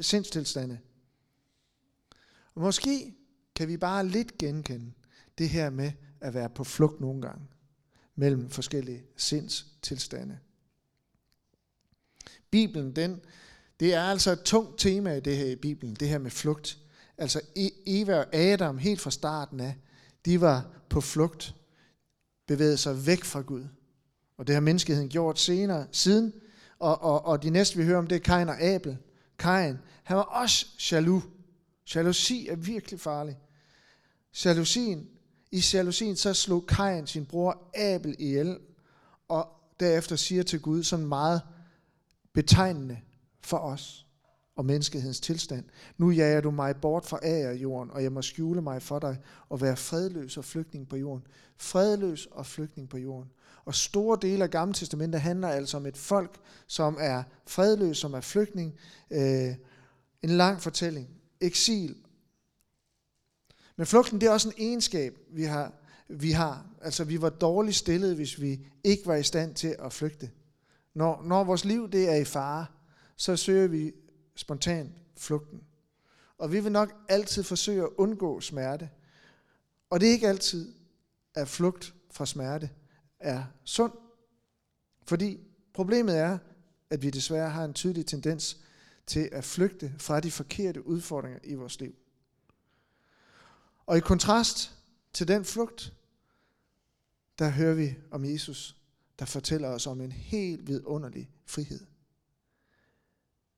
sindstilstande. 0.01 0.79
Og 2.57 2.63
måske 2.63 3.15
kan 3.55 3.69
vi 3.69 3.77
bare 3.77 4.07
lidt 4.07 4.39
genkende 4.39 4.93
det 5.39 5.49
her 5.49 5.71
med 5.71 5.93
at 6.21 6.35
være 6.35 6.51
på 6.51 6.65
flugt 6.65 7.01
nogle 7.01 7.23
gange 7.23 7.45
mellem 8.15 8.51
forskellige 8.51 9.03
sindstilstande. 9.17 10.39
Bibelen, 12.51 12.97
den, 12.97 13.21
det 13.81 13.95
er 13.95 14.03
altså 14.03 14.33
et 14.33 14.43
tungt 14.43 14.79
tema 14.79 15.15
i 15.15 15.21
det 15.21 15.37
her 15.37 15.47
i 15.47 15.57
Bibelen, 15.57 15.95
det 15.95 16.09
her 16.09 16.19
med 16.19 16.31
flugt. 16.31 16.79
Altså 17.19 17.41
e, 17.57 17.71
Eva 17.87 18.19
og 18.19 18.35
Adam 18.35 18.79
helt 18.79 19.01
fra 19.01 19.11
starten 19.11 19.61
af, 19.61 19.77
de 20.25 20.41
var 20.41 20.67
på 20.89 21.01
flugt, 21.01 21.55
bevægede 22.47 22.77
sig 22.77 23.07
væk 23.07 23.25
fra 23.25 23.41
Gud. 23.41 23.65
Og 24.37 24.47
det 24.47 24.55
har 24.55 24.61
menneskeheden 24.61 25.09
gjort 25.09 25.39
senere, 25.39 25.87
siden. 25.93 26.33
Og, 26.79 27.03
og, 27.03 27.25
og 27.25 27.43
de 27.43 27.51
næste, 27.51 27.77
vi 27.77 27.85
hører 27.85 27.99
om, 27.99 28.07
det 28.07 28.17
er 28.17 28.21
Kain 28.21 28.49
og 28.49 28.61
Abel. 28.61 28.99
Kain, 29.39 29.79
han 30.03 30.17
var 30.17 30.23
også 30.23 30.67
jaloux. 30.93 31.23
Jalousi 31.95 32.49
er 32.49 32.57
virkelig 32.57 33.01
farlig. 33.01 33.39
Jalousien, 34.45 35.09
i 35.51 35.65
jalousien 35.75 36.17
så 36.17 36.35
slog 36.35 36.67
Kain 36.67 37.07
sin 37.07 37.27
bror 37.27 37.71
Abel 37.75 38.17
ihjel, 38.19 38.59
og 39.29 39.49
derefter 39.81 40.17
siger 40.17 40.43
til 40.43 40.61
Gud 40.61 40.83
sådan 40.83 41.07
meget 41.07 41.43
betegnende 42.33 42.99
for 43.41 43.59
os 43.59 44.07
og 44.57 44.65
menneskehedens 44.65 45.21
tilstand. 45.21 45.65
Nu 45.99 46.11
jager 46.11 46.41
du 46.41 46.51
mig 46.51 46.77
bort 46.77 47.07
fra 47.07 47.19
af 47.23 47.55
jorden, 47.55 47.91
og 47.91 48.03
jeg 48.03 48.13
må 48.13 48.23
skjule 48.23 48.63
mig 48.63 48.83
for 48.83 48.99
dig 48.99 49.19
og 49.49 49.61
være 49.61 49.77
fredløs 49.77 50.37
og 50.37 50.45
flygtning 50.45 50.89
på 50.89 50.97
jorden. 50.97 51.27
Fredløs 51.57 52.27
og 52.27 52.47
flygtning 52.47 52.89
på 52.89 52.99
jorden. 52.99 53.31
Og 53.65 53.75
store 53.75 54.19
dele 54.23 54.45
af 54.45 54.51
Gamle 54.51 54.75
Testamentet 54.75 55.21
handler 55.21 55.49
altså 55.49 55.77
om 55.77 55.87
et 55.87 55.97
folk, 55.97 56.41
som 56.67 56.97
er 57.01 57.23
fredløs, 57.47 57.99
som 57.99 58.15
er 58.15 58.21
flygtning. 58.21 58.75
Øh, 59.11 59.55
en 60.23 60.31
lang 60.31 60.61
fortælling 60.61 61.16
eksil. 61.41 61.97
Men 63.77 63.87
flugten, 63.87 64.21
det 64.21 64.27
er 64.27 64.31
også 64.31 64.49
en 64.49 64.55
egenskab, 64.59 65.19
vi 65.29 65.45
har. 65.45 65.73
Vi 66.09 66.31
har. 66.31 66.67
Altså, 66.81 67.05
vi 67.05 67.23
var 67.23 67.29
dårligt 67.29 67.77
stillet, 67.77 68.15
hvis 68.15 68.41
vi 68.41 68.67
ikke 68.85 69.07
var 69.07 69.15
i 69.15 69.23
stand 69.23 69.55
til 69.55 69.77
at 69.79 69.93
flygte. 69.93 70.31
Når, 70.95 71.23
når 71.23 71.45
vores 71.45 71.65
liv 71.65 71.91
det 71.91 72.09
er 72.09 72.15
i 72.15 72.25
fare, 72.25 72.67
så 73.17 73.37
søger 73.37 73.69
vi 73.69 73.93
spontant 74.37 74.93
flugten. 75.17 75.61
Og 76.39 76.53
vi 76.53 76.61
vil 76.61 76.73
nok 76.73 76.95
altid 77.09 77.43
forsøge 77.43 77.83
at 77.83 77.89
undgå 77.97 78.41
smerte. 78.41 78.91
Og 79.91 80.01
det 80.01 80.09
er 80.09 80.13
ikke 80.13 80.29
altid, 80.29 80.75
at 81.35 81.49
flugt 81.49 81.95
fra 82.11 82.27
smerte 82.27 82.71
er 83.19 83.45
sund. 83.65 83.93
Fordi 85.03 85.41
problemet 85.75 86.19
er, 86.19 86.39
at 86.91 87.03
vi 87.03 87.11
desværre 87.11 87.51
har 87.51 87.65
en 87.65 87.75
tydelig 87.75 88.07
tendens 88.07 88.61
til 89.07 89.29
at 89.33 89.45
flygte 89.45 89.95
fra 89.99 90.21
de 90.21 90.31
forkerte 90.31 90.87
udfordringer 90.87 91.39
i 91.45 91.55
vores 91.55 91.81
liv. 91.81 91.95
Og 93.87 93.97
i 93.97 94.01
kontrast 94.01 94.73
til 95.13 95.29
den 95.29 95.45
flugt, 95.45 95.93
der 97.39 97.49
hører 97.49 97.75
vi 97.75 97.95
om 98.11 98.25
Jesus, 98.25 98.77
der 99.19 99.25
fortæller 99.25 99.69
os 99.69 99.87
om 99.87 100.01
en 100.01 100.13
helt 100.13 100.67
vidunderlig 100.67 101.31
frihed. 101.45 101.81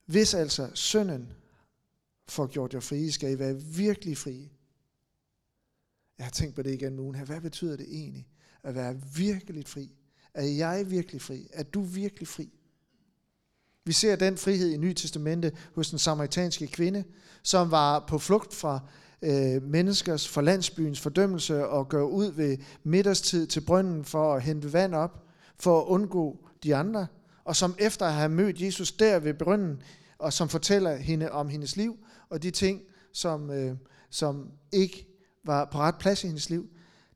Hvis 0.05 0.35
altså 0.35 0.71
sønnen 0.75 1.33
får 2.29 2.47
gjort 2.47 2.75
jer 2.75 2.81
frie, 2.81 3.13
skal 3.13 3.33
I 3.33 3.39
være 3.39 3.63
virkelig 3.63 4.19
frie. 4.19 4.51
Jeg 6.19 6.27
har 6.27 6.31
tænkt 6.31 6.55
på 6.55 6.63
det 6.63 6.75
igen 6.75 6.93
nu 6.93 7.13
her. 7.13 7.25
Hvad 7.25 7.41
betyder 7.41 7.77
det 7.77 7.87
egentlig 7.91 8.29
at 8.63 8.75
være 8.75 9.01
virkelig 9.17 9.67
fri? 9.67 9.93
Er 10.35 10.45
jeg 10.45 10.91
virkelig 10.91 11.23
fri? 11.23 11.49
Er 11.53 11.63
du 11.63 11.83
virkelig 11.83 12.29
fri? 12.29 12.58
Vi 13.89 13.93
ser 13.93 14.17
den 14.17 14.37
frihed 14.37 14.71
i 14.71 14.77
Nye 14.77 14.95
Testamente 14.95 15.53
hos 15.75 15.91
den 15.91 15.99
samaritanske 15.99 16.67
kvinde, 16.67 17.05
som 17.43 17.71
var 17.71 18.05
på 18.09 18.19
flugt 18.19 18.55
fra 18.55 18.81
øh, 19.23 19.63
menneskers 19.63 20.29
fra 20.29 20.43
landsbyens 20.43 21.01
fordømmelse 21.01 21.67
og 21.67 21.89
gør 21.89 22.03
ud 22.03 22.33
ved 22.33 22.59
middagstid 22.85 23.47
til 23.47 23.61
brønden 23.61 24.05
for 24.05 24.35
at 24.35 24.43
hente 24.43 24.73
vand 24.73 24.95
op, 24.95 25.25
for 25.59 25.81
at 25.81 25.87
undgå 25.87 26.49
de 26.63 26.77
andre, 26.77 27.07
og 27.45 27.57
som 27.57 27.75
efter 27.79 28.07
at 28.07 28.13
have 28.13 28.29
mødt 28.29 28.61
Jesus 28.61 28.93
der 28.93 29.19
ved 29.19 29.35
brønden, 29.35 29.83
og 30.19 30.33
som 30.33 30.49
fortæller 30.49 30.97
hende 30.97 31.33
om 31.33 31.49
hendes 31.49 31.77
liv, 31.77 31.97
og 32.31 32.43
de 32.43 32.51
ting, 32.51 32.81
som, 33.13 33.51
øh, 33.51 33.77
som 34.11 34.51
ikke 34.73 35.07
var 35.45 35.69
på 35.73 35.79
ret 35.79 35.99
plads 36.01 36.25
i 36.25 36.27
hendes 36.27 36.51
liv, 36.51 36.67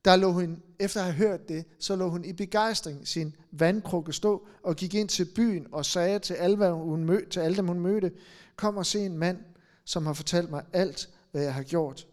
der 0.04 0.16
lå 0.16 0.32
hun, 0.32 0.58
efter 0.82 1.00
at 1.00 1.06
have 1.06 1.28
hørt 1.28 1.48
det, 1.48 1.64
så 1.78 1.96
lå 1.96 2.08
hun 2.08 2.24
i 2.24 2.32
begejstring 2.32 3.08
sin 3.08 3.34
vandkrukke 3.50 4.12
stå 4.12 4.46
og 4.62 4.76
gik 4.76 4.94
ind 4.94 5.08
til 5.08 5.24
byen 5.24 5.66
og 5.72 5.86
sagde 5.86 6.18
til 6.18 6.34
alle, 6.34 6.56
hvad 6.56 6.70
hun 6.70 7.04
mødte, 7.04 7.30
til 7.30 7.40
alle 7.40 7.56
dem, 7.56 7.66
hun 7.66 7.80
mødte, 7.80 8.12
kom 8.56 8.76
og 8.76 8.86
se 8.86 9.00
en 9.00 9.18
mand, 9.18 9.38
som 9.84 10.06
har 10.06 10.12
fortalt 10.12 10.50
mig 10.50 10.64
alt, 10.72 11.08
hvad 11.30 11.42
jeg 11.42 11.54
har 11.54 11.62
gjort. 11.62 12.06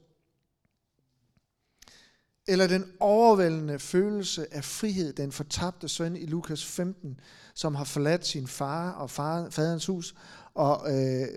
Eller 2.48 2.68
den 2.68 2.86
overvældende 3.00 3.80
følelse 3.80 4.54
af 4.54 4.64
frihed, 4.64 5.14
den 5.14 5.32
fortabte 5.32 5.88
søn 5.88 6.16
i 6.16 6.26
Lukas 6.26 6.66
15, 6.66 7.20
som 7.54 7.76
har 7.76 7.84
forladt 7.84 8.28
sin 8.28 8.48
far 8.48 8.92
og 8.92 9.10
far, 9.10 9.50
faderens 9.50 9.86
hus 9.86 10.16
og 10.54 10.94
øh, 10.94 11.28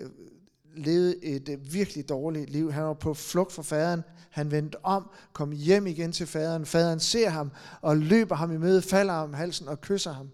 levede 0.75 1.23
et 1.23 1.49
øh, 1.49 1.73
virkelig 1.73 2.09
dårligt 2.09 2.49
liv. 2.49 2.71
Han 2.71 2.83
var 2.83 2.93
på 2.93 3.13
flugt 3.13 3.51
fra 3.51 3.63
faderen. 3.63 4.03
Han 4.29 4.51
vendte 4.51 4.85
om, 4.85 5.09
kom 5.33 5.51
hjem 5.51 5.87
igen 5.87 6.11
til 6.11 6.27
faderen. 6.27 6.65
Faderen 6.65 6.99
ser 6.99 7.29
ham 7.29 7.51
og 7.81 7.97
løber 7.97 8.35
ham 8.35 8.51
i 8.51 8.57
møde, 8.57 8.81
falder 8.81 9.13
ham 9.13 9.33
halsen 9.33 9.67
og 9.67 9.81
kysser 9.81 10.13
ham. 10.13 10.29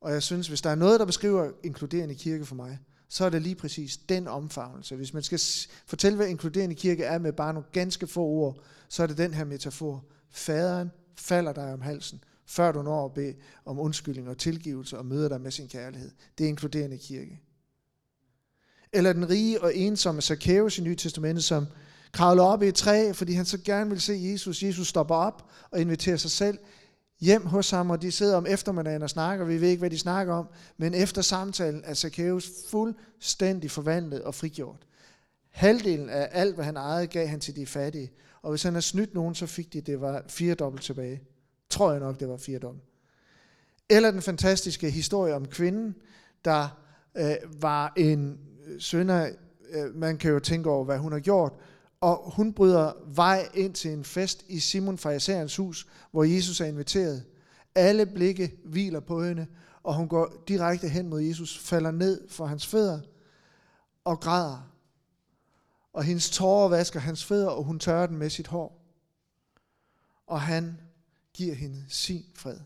Og 0.00 0.12
jeg 0.12 0.22
synes, 0.22 0.48
hvis 0.48 0.62
der 0.62 0.70
er 0.70 0.74
noget, 0.74 1.00
der 1.00 1.06
beskriver 1.06 1.50
inkluderende 1.64 2.14
kirke 2.14 2.44
for 2.44 2.54
mig, 2.54 2.78
så 3.08 3.24
er 3.24 3.30
det 3.30 3.42
lige 3.42 3.54
præcis 3.54 3.96
den 3.96 4.28
omfavnelse. 4.28 4.96
Hvis 4.96 5.14
man 5.14 5.22
skal 5.22 5.40
fortælle, 5.86 6.16
hvad 6.16 6.26
inkluderende 6.26 6.74
kirke 6.74 7.04
er 7.04 7.18
med 7.18 7.32
bare 7.32 7.52
nogle 7.52 7.68
ganske 7.72 8.06
få 8.06 8.20
ord, 8.20 8.56
så 8.88 9.02
er 9.02 9.06
det 9.06 9.18
den 9.18 9.34
her 9.34 9.44
metafor. 9.44 10.04
Faderen 10.30 10.90
falder 11.16 11.52
dig 11.52 11.72
om 11.72 11.80
halsen, 11.80 12.24
før 12.46 12.72
du 12.72 12.82
når 12.82 13.04
at 13.04 13.14
bede 13.14 13.34
om 13.64 13.78
undskyldning 13.78 14.28
og 14.28 14.38
tilgivelse 14.38 14.98
og 14.98 15.06
møder 15.06 15.28
dig 15.28 15.40
med 15.40 15.50
sin 15.50 15.68
kærlighed. 15.68 16.10
Det 16.38 16.44
er 16.44 16.48
inkluderende 16.48 16.98
kirke. 16.98 17.40
Eller 18.92 19.12
den 19.12 19.30
rige 19.30 19.62
og 19.62 19.76
ensomme 19.76 20.22
Zacchaeus 20.22 20.78
i 20.78 20.82
Nye 20.82 20.96
Testamentet, 20.96 21.44
som 21.44 21.66
kravler 22.12 22.42
op 22.42 22.62
i 22.62 22.68
et 22.68 22.74
træ, 22.74 23.12
fordi 23.12 23.32
han 23.32 23.44
så 23.44 23.58
gerne 23.64 23.90
vil 23.90 24.00
se 24.00 24.20
Jesus. 24.32 24.62
Jesus 24.62 24.88
stopper 24.88 25.14
op 25.14 25.50
og 25.70 25.80
inviterer 25.80 26.16
sig 26.16 26.30
selv 26.30 26.58
hjem 27.20 27.46
hos 27.46 27.70
ham, 27.70 27.90
og 27.90 28.02
de 28.02 28.12
sidder 28.12 28.36
om 28.36 28.46
eftermiddagen 28.46 29.02
og 29.02 29.10
snakker. 29.10 29.44
Vi 29.44 29.60
ved 29.60 29.68
ikke, 29.68 29.80
hvad 29.80 29.90
de 29.90 29.98
snakker 29.98 30.34
om, 30.34 30.48
men 30.76 30.94
efter 30.94 31.22
samtalen 31.22 31.82
er 31.84 31.94
Zacchaeus 31.94 32.50
fuldstændig 32.70 33.70
forvandlet 33.70 34.22
og 34.22 34.34
frigjort. 34.34 34.86
Halvdelen 35.50 36.08
af 36.08 36.28
alt, 36.32 36.54
hvad 36.54 36.64
han 36.64 36.76
ejede, 36.76 37.06
gav 37.06 37.26
han 37.26 37.40
til 37.40 37.56
de 37.56 37.66
fattige. 37.66 38.10
Og 38.42 38.50
hvis 38.50 38.62
han 38.62 38.74
har 38.74 38.80
snydt 38.80 39.14
nogen, 39.14 39.34
så 39.34 39.46
fik 39.46 39.72
de, 39.72 39.80
det 39.80 40.00
var 40.00 40.24
fire 40.28 40.54
dobbelt 40.54 40.84
tilbage. 40.84 41.20
Tror 41.70 41.90
jeg 41.90 42.00
nok, 42.00 42.20
det 42.20 42.28
var 42.28 42.36
fire 42.36 42.58
dobbelt. 42.58 42.84
Eller 43.90 44.10
den 44.10 44.22
fantastiske 44.22 44.90
historie 44.90 45.34
om 45.34 45.46
kvinden, 45.46 45.94
der 46.44 46.68
øh, 47.16 47.62
var 47.62 47.92
en 47.96 48.38
sønder. 48.78 49.30
Øh, 49.70 49.94
man 49.94 50.18
kan 50.18 50.30
jo 50.30 50.38
tænke 50.38 50.70
over, 50.70 50.84
hvad 50.84 50.98
hun 50.98 51.12
har 51.12 51.20
gjort. 51.20 51.52
Og 52.00 52.32
hun 52.36 52.52
bryder 52.52 52.92
vej 53.06 53.48
ind 53.54 53.74
til 53.74 53.90
en 53.90 54.04
fest 54.04 54.44
i 54.48 54.58
Simon 54.58 54.98
Fariserens 54.98 55.56
hus, 55.56 55.86
hvor 56.10 56.24
Jesus 56.24 56.60
er 56.60 56.64
inviteret. 56.64 57.24
Alle 57.74 58.06
blikke 58.06 58.56
hviler 58.64 59.00
på 59.00 59.24
hende, 59.24 59.46
og 59.82 59.94
hun 59.94 60.08
går 60.08 60.44
direkte 60.48 60.88
hen 60.88 61.08
mod 61.08 61.20
Jesus, 61.20 61.58
falder 61.58 61.90
ned 61.90 62.28
for 62.28 62.46
hans 62.46 62.66
fødder 62.66 63.00
og 64.04 64.20
græder. 64.20 64.72
Og 65.92 66.04
hendes 66.04 66.30
tårer 66.30 66.68
vasker 66.68 67.00
hans 67.00 67.24
fødder, 67.24 67.48
og 67.48 67.64
hun 67.64 67.78
tørrer 67.78 68.06
den 68.06 68.18
med 68.18 68.30
sit 68.30 68.46
hår. 68.46 68.84
Og 70.26 70.40
han 70.40 70.80
giver 71.34 71.54
hende 71.54 71.84
sin 71.88 72.24
fred. 72.34 72.58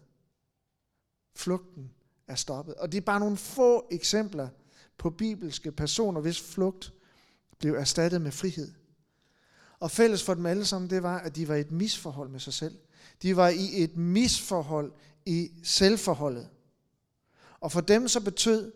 Flugten 1.34 1.90
er 2.26 2.34
stoppet. 2.34 2.74
Og 2.74 2.92
det 2.92 2.98
er 2.98 3.04
bare 3.04 3.20
nogle 3.20 3.36
få 3.36 3.88
eksempler 3.90 4.48
på 5.02 5.10
bibelske 5.10 5.72
personer, 5.72 6.20
hvis 6.20 6.40
flugt 6.40 6.92
blev 7.58 7.74
erstattet 7.74 8.20
med 8.20 8.32
frihed. 8.32 8.72
Og 9.78 9.90
fælles 9.90 10.22
for 10.22 10.34
dem 10.34 10.46
alle 10.46 10.64
sammen, 10.64 10.90
det 10.90 11.02
var, 11.02 11.18
at 11.18 11.36
de 11.36 11.48
var 11.48 11.54
i 11.54 11.60
et 11.60 11.72
misforhold 11.72 12.28
med 12.28 12.40
sig 12.40 12.52
selv. 12.52 12.78
De 13.22 13.36
var 13.36 13.48
i 13.48 13.82
et 13.82 13.96
misforhold 13.96 14.92
i 15.26 15.50
selvforholdet. 15.62 16.48
Og 17.60 17.72
for 17.72 17.80
dem 17.80 18.08
så 18.08 18.20
betød 18.20 18.72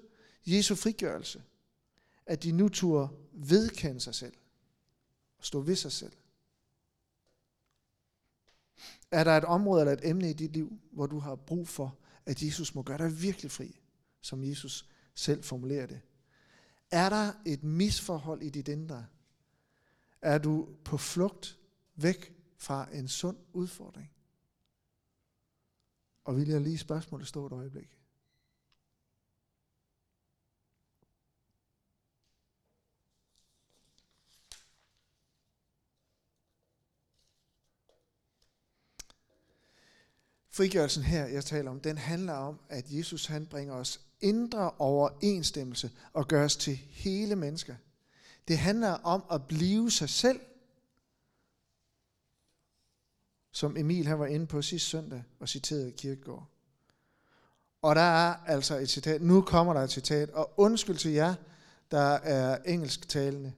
Jesu 0.47 0.75
frigørelse, 0.75 1.43
at 2.27 2.43
de 2.43 2.53
nu 2.53 2.69
turde 2.69 3.09
vedkende 3.33 4.01
sig 4.01 4.15
selv 4.15 4.35
og 5.39 5.45
stå 5.45 5.61
ved 5.61 5.77
sig 5.77 5.93
selv. 5.93 6.12
Er 9.11 9.25
der 9.25 9.37
et 9.37 9.45
område 9.45 9.81
eller 9.81 9.93
et 9.93 10.09
emne 10.09 10.31
i 10.31 10.33
dit 10.33 10.53
liv, 10.53 10.81
hvor 10.93 11.07
du 11.07 11.19
har 11.19 11.35
brug 11.35 11.69
for, 11.69 11.99
at 12.27 12.43
Jesus 12.43 12.75
må 12.75 12.83
gøre 12.83 12.99
dig 12.99 13.23
virkelig 13.23 13.51
fri, 13.51 13.81
som 14.21 14.45
Jesus 14.45 14.89
selv 15.15 15.43
formulerer 15.43 15.87
det? 15.87 16.01
Er 16.90 17.09
der 17.09 17.33
et 17.46 17.62
misforhold 17.62 18.42
i 18.42 18.51
dit 18.51 18.68
indre? 18.68 19.07
Er 20.22 20.38
du 20.38 20.68
på 20.85 20.96
flugt 20.96 21.59
væk 21.94 22.35
fra 22.57 22.94
en 22.94 23.09
sund 23.09 23.37
udfordring? 23.53 24.11
Og 26.25 26.37
vil 26.37 26.49
jeg 26.49 26.61
lige 26.61 26.79
spørgsmålet 26.79 27.27
stå 27.27 27.46
et 27.46 27.53
øjeblik? 27.53 27.99
Frigørelsen 40.57 41.03
her, 41.03 41.27
jeg 41.27 41.45
taler 41.45 41.71
om, 41.71 41.81
den 41.81 41.99
handler 41.99 42.33
om, 42.33 42.61
at 42.69 42.85
Jesus 42.88 43.27
han 43.27 43.47
bringer 43.47 43.75
os 43.75 44.01
indre 44.21 44.71
overensstemmelse 44.71 45.90
og 46.12 46.29
gør 46.29 46.45
os 46.45 46.57
til 46.57 46.77
hele 46.77 47.37
mennesker. 47.37 47.75
Det 48.49 48.59
handler 48.59 48.92
om 48.92 49.25
at 49.31 49.47
blive 49.47 49.90
sig 49.90 50.09
selv, 50.09 50.40
som 53.53 53.77
Emil 53.77 54.07
han 54.07 54.19
var 54.19 54.27
inde 54.27 54.47
på 54.47 54.62
sidste 54.62 54.88
søndag 54.88 55.23
og 55.40 55.49
citerede 55.49 55.92
Kirkegård. 55.92 56.49
Og 57.83 57.95
der 57.95 58.01
er 58.01 58.35
altså 58.47 58.79
et 58.79 58.90
citat, 58.90 59.23
nu 59.23 59.40
kommer 59.40 59.73
der 59.73 59.81
et 59.81 59.90
citat, 59.90 60.31
og 60.31 60.53
undskyld 60.57 60.97
til 60.97 61.11
jer, 61.11 61.35
der 61.90 62.12
er 62.12 62.59
engelsktalende, 62.64 63.53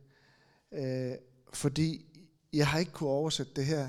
øh, 0.72 1.12
fordi 1.52 2.06
jeg 2.52 2.68
har 2.68 2.78
ikke 2.78 2.92
kunne 2.92 3.10
oversætte 3.10 3.52
det 3.56 3.66
her. 3.66 3.88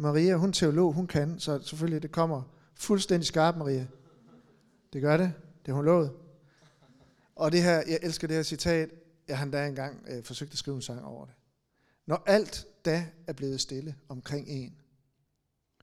Maria, 0.00 0.36
hun 0.36 0.52
teolog, 0.52 0.92
hun 0.92 1.06
kan, 1.06 1.38
så 1.38 1.60
selvfølgelig 1.62 2.02
det 2.02 2.12
kommer 2.12 2.42
fuldstændig 2.74 3.26
skarpt, 3.26 3.58
Maria. 3.58 3.86
Det 4.92 5.02
gør 5.02 5.16
det, 5.16 5.32
det 5.58 5.66
har 5.66 5.74
hun 5.74 5.84
lovet. 5.84 6.12
Og 7.36 7.52
det 7.52 7.62
her, 7.62 7.74
jeg 7.76 7.98
elsker 8.02 8.26
det 8.26 8.36
her 8.36 8.42
citat, 8.42 8.90
jeg 9.28 9.38
har 9.38 9.44
endda 9.44 9.66
engang 9.66 10.04
øh, 10.08 10.24
forsøgt 10.24 10.52
at 10.52 10.58
skrive 10.58 10.74
en 10.74 10.82
sang 10.82 11.04
over 11.04 11.24
det. 11.24 11.34
Når 12.06 12.22
alt 12.26 12.66
da 12.84 13.06
er 13.26 13.32
blevet 13.32 13.60
stille 13.60 13.96
omkring 14.08 14.48
en, 14.48 14.76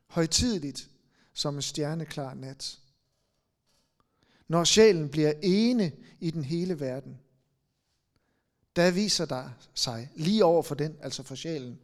højtideligt 0.07 0.89
som 1.33 1.55
en 1.55 1.61
stjerneklar 1.61 2.33
nat, 2.33 2.79
når 4.47 4.63
sjælen 4.63 5.09
bliver 5.09 5.33
ene 5.43 5.91
i 6.19 6.31
den 6.31 6.43
hele 6.43 6.79
verden, 6.79 7.19
der 8.75 8.91
viser 8.91 9.25
der 9.25 9.49
sig 9.73 10.11
lige 10.15 10.45
over 10.45 10.63
for 10.63 10.75
den, 10.75 10.97
altså 11.01 11.23
for 11.23 11.35
sjælen, 11.35 11.79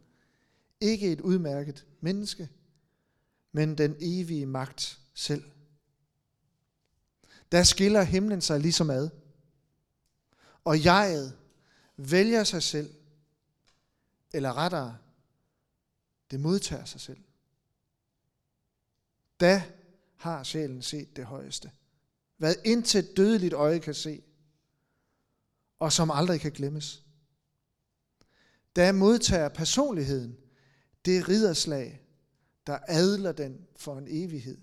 ikke 0.82 1.12
et 1.12 1.20
udmærket 1.20 1.86
menneske, 2.00 2.48
men 3.52 3.78
den 3.78 3.96
evige 4.00 4.46
magt 4.46 5.00
selv. 5.14 5.44
Der 7.52 7.62
skiller 7.62 8.02
himlen 8.02 8.40
sig 8.40 8.60
ligesom 8.60 8.90
ad. 8.90 9.10
Og 10.64 10.84
jeget 10.84 11.38
vælger 11.96 12.44
sig 12.44 12.62
selv, 12.62 12.94
eller 14.32 14.54
rettere, 14.54 14.98
det 16.30 16.40
modtager 16.40 16.84
sig 16.84 17.00
selv. 17.00 17.24
Da 19.40 19.62
har 20.16 20.42
sjælen 20.42 20.82
set 20.82 21.16
det 21.16 21.24
højeste. 21.24 21.70
Hvad 22.36 22.54
intet 22.64 23.16
dødeligt 23.16 23.54
øje 23.54 23.78
kan 23.78 23.94
se, 23.94 24.22
og 25.78 25.92
som 25.92 26.10
aldrig 26.10 26.40
kan 26.40 26.52
glemmes. 26.52 27.02
Da 28.76 28.92
modtager 28.92 29.48
personligheden 29.48 30.41
det 31.04 31.28
ridderslag, 31.28 32.00
der 32.66 32.78
adler 32.86 33.32
den 33.32 33.66
for 33.76 33.98
en 33.98 34.06
evighed. 34.10 34.58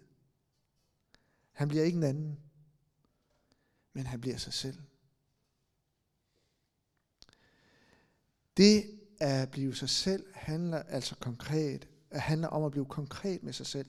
Han 1.52 1.67
bliver 1.67 1.84
ikke 1.84 1.97
en 1.97 2.04
anden, 2.04 2.39
men 3.93 4.06
han 4.06 4.21
bliver 4.21 4.38
sig 4.38 4.54
selv. 4.54 4.78
Det 8.58 8.99
at 9.19 9.52
blive 9.52 9.75
sig 9.75 9.89
selv 9.89 10.25
handler 10.34 10.78
altså 10.78 11.15
konkret, 11.15 11.88
at 12.10 12.21
handler 12.21 12.47
om 12.47 12.63
at 12.63 12.71
blive 12.71 12.86
konkret 12.86 13.43
med 13.43 13.54
sig 13.54 13.65
selv. 13.65 13.88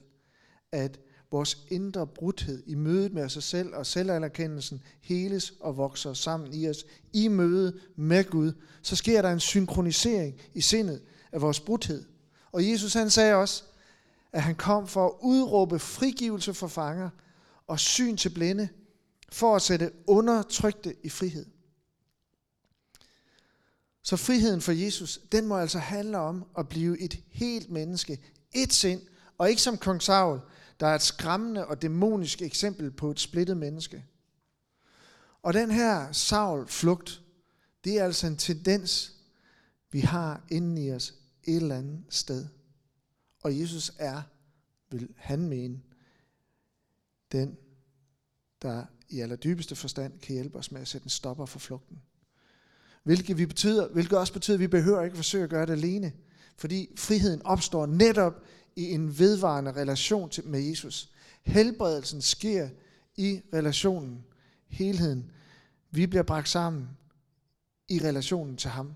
At 0.71 0.99
vores 1.31 1.65
indre 1.67 2.07
brudhed 2.07 2.63
i 2.65 2.75
mødet 2.75 3.13
med 3.13 3.23
os 3.23 3.37
selv 3.43 3.75
og 3.75 3.85
selvanerkendelsen 3.85 4.81
heles 5.01 5.53
og 5.59 5.77
vokser 5.77 6.13
sammen 6.13 6.53
i 6.53 6.69
os 6.69 6.85
i 7.13 7.27
møde 7.27 7.79
med 7.95 8.23
Gud, 8.23 8.53
så 8.81 8.95
sker 8.95 9.21
der 9.21 9.31
en 9.31 9.39
synkronisering 9.39 10.41
i 10.53 10.61
sindet, 10.61 11.01
af 11.31 11.41
vores 11.41 11.59
brudhed. 11.59 12.05
Og 12.51 12.69
Jesus 12.69 12.93
han 12.93 13.09
sagde 13.09 13.35
også, 13.35 13.63
at 14.31 14.43
han 14.43 14.55
kom 14.55 14.87
for 14.87 15.07
at 15.07 15.13
udråbe 15.21 15.79
frigivelse 15.79 16.53
for 16.53 16.67
fanger 16.67 17.09
og 17.67 17.79
syn 17.79 18.17
til 18.17 18.29
blinde, 18.29 18.69
for 19.31 19.55
at 19.55 19.61
sætte 19.61 19.91
undertrykte 20.07 20.95
i 21.03 21.09
frihed. 21.09 21.45
Så 24.03 24.17
friheden 24.17 24.61
for 24.61 24.71
Jesus, 24.71 25.19
den 25.31 25.47
må 25.47 25.57
altså 25.57 25.79
handle 25.79 26.17
om 26.17 26.45
at 26.57 26.69
blive 26.69 26.99
et 26.99 27.23
helt 27.31 27.69
menneske, 27.69 28.19
et 28.53 28.73
sind, 28.73 29.01
og 29.37 29.49
ikke 29.49 29.61
som 29.61 29.77
kong 29.77 30.01
Saul, 30.01 30.39
der 30.79 30.87
er 30.87 30.95
et 30.95 31.01
skræmmende 31.01 31.67
og 31.67 31.81
dæmonisk 31.81 32.41
eksempel 32.41 32.91
på 32.91 33.11
et 33.11 33.19
splittet 33.19 33.57
menneske. 33.57 34.05
Og 35.43 35.53
den 35.53 35.71
her 35.71 36.11
Saul-flugt, 36.11 37.21
det 37.83 37.99
er 37.99 38.03
altså 38.03 38.27
en 38.27 38.37
tendens, 38.37 39.13
vi 39.91 39.99
har 39.99 40.41
inden 40.49 40.77
i 40.77 40.91
os 40.91 41.20
et 41.43 41.55
eller 41.55 41.77
andet 41.77 42.03
sted. 42.09 42.47
Og 43.43 43.59
Jesus 43.59 43.91
er, 43.97 44.21
vil 44.91 45.09
han 45.17 45.49
mene, 45.49 45.81
den, 47.31 47.57
der 48.61 48.85
i 49.09 49.19
allerdybeste 49.19 49.75
forstand 49.75 50.19
kan 50.19 50.33
hjælpe 50.33 50.57
os 50.57 50.71
med 50.71 50.81
at 50.81 50.87
sætte 50.87 51.05
en 51.05 51.09
stopper 51.09 51.45
for 51.45 51.59
flugten. 51.59 52.01
Hvilket, 53.03 53.37
vi 53.37 53.45
betyder, 53.45 53.87
hvilket 53.87 54.17
også 54.17 54.33
betyder, 54.33 54.55
at 54.55 54.59
vi 54.59 54.67
behøver 54.67 55.03
ikke 55.03 55.15
forsøge 55.15 55.43
at 55.43 55.49
gøre 55.49 55.65
det 55.65 55.71
alene. 55.71 56.13
Fordi 56.57 56.89
friheden 56.97 57.41
opstår 57.45 57.85
netop 57.85 58.43
i 58.75 58.91
en 58.91 59.19
vedvarende 59.19 59.71
relation 59.71 60.29
til, 60.29 60.47
med 60.47 60.59
Jesus. 60.59 61.11
Helbredelsen 61.43 62.21
sker 62.21 62.69
i 63.15 63.41
relationen, 63.53 64.23
helheden. 64.67 65.31
Vi 65.91 66.07
bliver 66.07 66.23
bragt 66.23 66.49
sammen 66.49 66.89
i 67.89 67.99
relationen 67.99 68.57
til 68.57 68.69
ham. 68.69 68.93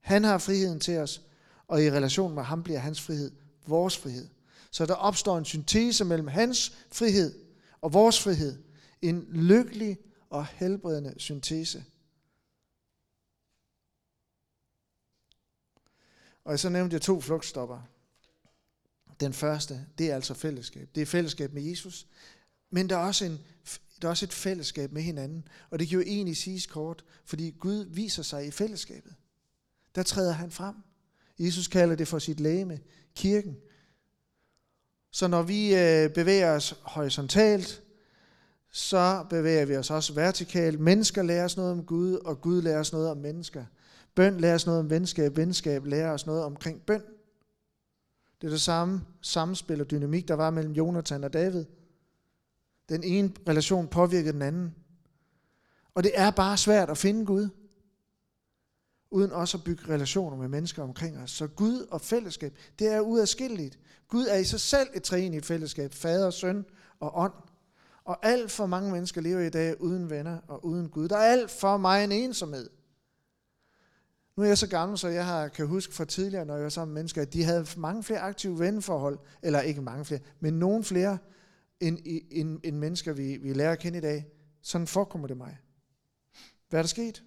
Han 0.00 0.24
har 0.24 0.38
friheden 0.38 0.80
til 0.80 0.98
os, 0.98 1.22
og 1.68 1.84
i 1.84 1.90
relation 1.90 2.34
med 2.34 2.42
ham 2.42 2.62
bliver 2.62 2.78
hans 2.78 3.00
frihed 3.00 3.30
vores 3.68 3.98
frihed. 3.98 4.28
Så 4.70 4.86
der 4.86 4.94
opstår 4.94 5.38
en 5.38 5.44
syntese 5.44 6.04
mellem 6.04 6.26
hans 6.26 6.76
frihed 6.92 7.44
og 7.80 7.92
vores 7.92 8.22
frihed. 8.22 8.62
En 9.02 9.26
lykkelig 9.30 9.98
og 10.30 10.46
helbredende 10.46 11.14
syntese. 11.16 11.84
Og 16.44 16.58
så 16.58 16.68
nævnte 16.68 16.94
jeg 16.94 17.02
to 17.02 17.20
flugtstopper. 17.20 17.82
Den 19.20 19.32
første, 19.32 19.86
det 19.98 20.10
er 20.10 20.14
altså 20.14 20.34
fællesskab. 20.34 20.88
Det 20.94 21.00
er 21.00 21.06
fællesskab 21.06 21.52
med 21.52 21.62
Jesus, 21.62 22.06
men 22.70 22.88
der 22.88 22.96
er 22.96 23.06
også, 23.06 23.24
en, 23.24 23.38
der 24.02 24.08
er 24.08 24.10
også 24.10 24.24
et 24.24 24.32
fællesskab 24.32 24.92
med 24.92 25.02
hinanden. 25.02 25.48
Og 25.70 25.78
det 25.78 25.88
kan 25.88 25.98
jo 25.98 26.04
egentlig 26.06 26.36
siges 26.36 26.66
kort, 26.66 27.04
fordi 27.24 27.50
Gud 27.50 27.84
viser 27.84 28.22
sig 28.22 28.46
i 28.46 28.50
fællesskabet. 28.50 29.14
Der 29.94 30.02
træder 30.02 30.32
han 30.32 30.50
frem. 30.50 30.74
Jesus 31.38 31.68
kalder 31.68 31.96
det 31.96 32.08
for 32.08 32.18
sit 32.18 32.40
lægeme, 32.40 32.80
kirken. 33.14 33.56
Så 35.10 35.28
når 35.28 35.42
vi 35.42 35.74
øh, 35.74 36.10
bevæger 36.10 36.54
os 36.54 36.74
horisontalt, 36.82 37.82
så 38.70 39.26
bevæger 39.30 39.64
vi 39.64 39.76
os 39.76 39.90
også 39.90 40.14
vertikalt. 40.14 40.80
Mennesker 40.80 41.22
lærer 41.22 41.44
os 41.44 41.56
noget 41.56 41.72
om 41.72 41.84
Gud, 41.84 42.14
og 42.14 42.40
Gud 42.40 42.62
lærer 42.62 42.80
os 42.80 42.92
noget 42.92 43.10
om 43.10 43.16
mennesker. 43.16 43.64
Bøn 44.14 44.40
lærer 44.40 44.54
os 44.54 44.66
noget 44.66 44.80
om 44.80 44.90
venskab, 44.90 45.36
venskab 45.36 45.84
lærer 45.84 46.12
os 46.12 46.26
noget 46.26 46.44
omkring 46.44 46.82
bøn. 46.86 47.02
Det 48.40 48.46
er 48.46 48.50
det 48.50 48.60
samme 48.60 49.00
samspil 49.20 49.80
og 49.80 49.90
dynamik, 49.90 50.28
der 50.28 50.34
var 50.34 50.50
mellem 50.50 50.72
Jonathan 50.72 51.24
og 51.24 51.32
David. 51.32 51.64
Den 52.88 53.04
ene 53.04 53.32
relation 53.48 53.88
påvirkede 53.88 54.32
den 54.32 54.42
anden. 54.42 54.74
Og 55.94 56.04
det 56.04 56.12
er 56.14 56.30
bare 56.30 56.56
svært 56.56 56.90
at 56.90 56.98
finde 56.98 57.26
Gud, 57.26 57.48
uden 59.10 59.32
også 59.32 59.56
at 59.56 59.64
bygge 59.64 59.88
relationer 59.88 60.36
med 60.36 60.48
mennesker 60.48 60.82
omkring 60.82 61.18
os. 61.18 61.30
Så 61.30 61.46
Gud 61.46 61.86
og 61.90 62.00
fællesskab, 62.00 62.56
det 62.78 62.88
er 62.88 63.00
uadskilleligt. 63.00 63.78
Gud 64.08 64.26
er 64.26 64.36
i 64.36 64.44
sig 64.44 64.60
selv 64.60 64.88
et 64.94 65.02
træenigt 65.02 65.46
fællesskab, 65.46 65.92
fader, 65.92 66.30
søn 66.30 66.64
og 67.00 67.18
ånd. 67.18 67.32
Og 68.04 68.26
alt 68.26 68.50
for 68.50 68.66
mange 68.66 68.92
mennesker 68.92 69.20
lever 69.20 69.40
i 69.40 69.50
dag 69.50 69.80
uden 69.80 70.10
venner 70.10 70.38
og 70.48 70.64
uden 70.64 70.88
Gud. 70.88 71.08
Der 71.08 71.16
er 71.16 71.32
alt 71.32 71.50
for 71.50 71.76
mig 71.76 72.04
en 72.04 72.12
ensomhed. 72.12 72.70
Nu 74.36 74.42
er 74.42 74.46
jeg 74.46 74.58
så 74.58 74.68
gammel, 74.68 74.98
så 74.98 75.08
jeg 75.08 75.26
har, 75.26 75.48
kan 75.48 75.66
huske 75.66 75.94
fra 75.94 76.04
tidligere, 76.04 76.44
når 76.44 76.54
jeg 76.54 76.62
var 76.62 76.68
sammen 76.68 76.94
med 76.94 77.00
mennesker, 77.00 77.22
at 77.22 77.32
de 77.32 77.44
havde 77.44 77.66
mange 77.76 78.02
flere 78.02 78.20
aktive 78.20 78.58
venneforhold, 78.58 79.18
eller 79.42 79.60
ikke 79.60 79.82
mange 79.82 80.04
flere, 80.04 80.20
men 80.40 80.54
nogen 80.58 80.84
flere 80.84 81.18
end, 81.80 81.98
end, 82.30 82.60
end 82.64 82.76
mennesker, 82.76 83.12
vi, 83.12 83.36
vi 83.36 83.52
lærer 83.52 83.72
at 83.72 83.78
kende 83.78 83.98
i 83.98 84.00
dag. 84.00 84.26
Sådan 84.62 84.86
forekommer 84.86 85.28
det 85.28 85.36
mig. 85.36 85.58
Hvad 86.68 86.80
er 86.80 86.82
der 86.82 86.88
sket? 86.88 87.22